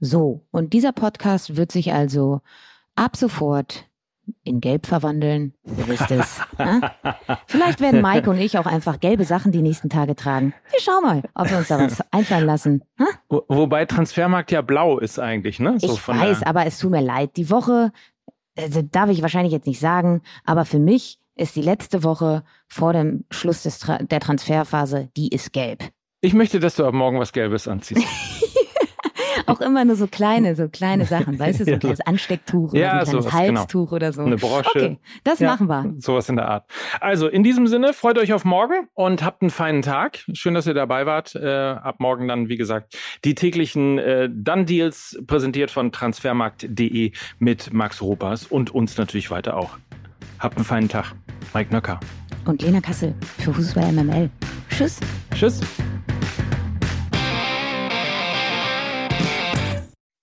So, 0.01 0.47
und 0.51 0.73
dieser 0.73 0.93
Podcast 0.93 1.57
wird 1.57 1.73
sich 1.73 1.93
also 1.93 2.41
ab 2.95 3.17
sofort 3.17 3.89
in 4.45 4.61
Gelb 4.61 4.87
verwandeln. 4.87 5.55
Ihr 5.65 5.89
wisst 5.89 6.11
es. 6.11 6.41
ja? 6.59 6.95
Vielleicht 7.47 7.81
werden 7.81 8.03
Mike 8.03 8.29
und 8.29 8.39
ich 8.39 8.59
auch 8.59 8.67
einfach 8.67 9.01
gelbe 9.01 9.25
Sachen 9.25 9.53
die 9.53 9.63
nächsten 9.63 9.89
Tage 9.89 10.15
tragen. 10.15 10.55
Wir 10.71 10.81
schauen 10.81 11.03
mal, 11.03 11.23
ob 11.35 11.51
wir 11.51 11.59
uns 11.59 11.69
da 11.69 11.79
was 11.79 12.01
einfallen 12.13 12.47
lassen. 12.47 12.85
Wo, 13.29 13.45
wobei 13.49 13.87
Transfermarkt 13.87 14.51
ja 14.51 14.63
blau 14.63 14.99
ist 14.99 15.19
eigentlich, 15.19 15.61
ne? 15.61 15.79
So 15.79 15.95
ich 15.95 16.09
weiß, 16.09 16.43
aber 16.43 16.67
es 16.67 16.79
tut 16.79 16.91
mir 16.91 17.01
leid. 17.01 17.37
Die 17.37 17.51
Woche, 17.51 17.93
also 18.57 18.83
darf 18.83 19.11
ich 19.11 19.23
wahrscheinlich 19.23 19.53
jetzt 19.53 19.67
nicht 19.67 19.81
sagen, 19.81 20.23
aber 20.45 20.65
für 20.65 20.79
mich 20.79 21.19
ist 21.35 21.57
die 21.57 21.63
letzte 21.63 22.03
Woche 22.03 22.45
vor 22.67 22.93
dem 22.93 23.25
Schluss 23.31 23.63
des 23.63 23.79
Tra 23.79 23.99
der 23.99 24.21
Transferphase, 24.21 25.09
die 25.17 25.29
ist 25.29 25.53
gelb. 25.53 25.85
Ich 26.21 26.35
möchte, 26.35 26.59
dass 26.59 26.75
du 26.75 26.85
ab 26.85 26.95
morgen 26.95 27.21
was 27.21 27.33
Gelbes 27.33 27.69
anziehst. 27.69 28.05
auch 29.49 29.61
immer 29.61 29.85
nur 29.85 29.97
so 29.97 30.07
kleine, 30.07 30.55
so 30.55 30.69
kleine 30.69 31.07
Sachen, 31.07 31.39
weißt 31.39 31.61
du, 31.61 31.65
so 31.65 31.73
ein 31.73 31.79
kleines 31.79 32.01
Anstecktuch 32.01 32.73
oder 32.73 32.81
ja, 32.81 33.05
so 33.05 33.19
ein 33.19 33.25
kleines 33.25 33.25
sowas, 33.25 33.47
genau. 33.47 33.61
Halstuch 33.61 33.87
genau. 33.87 33.97
oder 33.97 34.13
so. 34.13 34.23
Eine 34.23 34.37
Brosche. 34.37 34.69
Okay, 34.69 34.99
das 35.25 35.39
ja, 35.39 35.51
machen 35.51 35.69
wir. 35.69 35.95
Sowas 35.99 36.29
in 36.29 36.37
der 36.37 36.49
Art. 36.49 36.71
Also 37.01 37.29
in 37.29 37.43
diesem 37.43 37.67
Sinne, 37.67 37.93
freut 37.93 38.19
euch 38.19 38.33
auf 38.33 38.45
morgen 38.45 38.89
und 38.95 39.25
habt 39.25 39.43
einen 39.43 39.51
feinen 39.51 39.83
Tag. 39.83 40.25
Schön, 40.33 40.55
dass 40.55 40.67
ihr 40.67 40.75
dabei 40.75 41.07
wart. 41.07 41.35
Äh, 41.35 41.49
ab 41.49 41.97
morgen 41.99 42.29
dann, 42.29 42.49
wie 42.49 42.57
gesagt, 42.57 42.97
die 43.25 43.35
täglichen 43.35 43.99
äh, 43.99 44.29
Done-Deals 44.31 45.23
präsentiert 45.27 45.71
von 45.71 45.93
transfermarkt.de 45.93 47.13
mit 47.39 47.73
Max 47.73 48.03
Ropas 48.03 48.47
und 48.47 48.75
uns 48.75 48.97
natürlich 48.97 49.31
weiter 49.31 49.57
auch. 49.57 49.79
Habt 50.39 50.57
einen 50.57 50.65
feinen 50.65 50.89
Tag. 50.89 51.15
Mike 51.55 51.73
Nöcker. 51.73 51.99
Und 52.45 52.63
Lena 52.63 52.81
Kassel 52.81 53.15
für 53.39 53.53
Fußball 53.53 53.93
MML. 53.93 54.31
Tschüss. 54.71 55.01
Tschüss. 55.35 55.61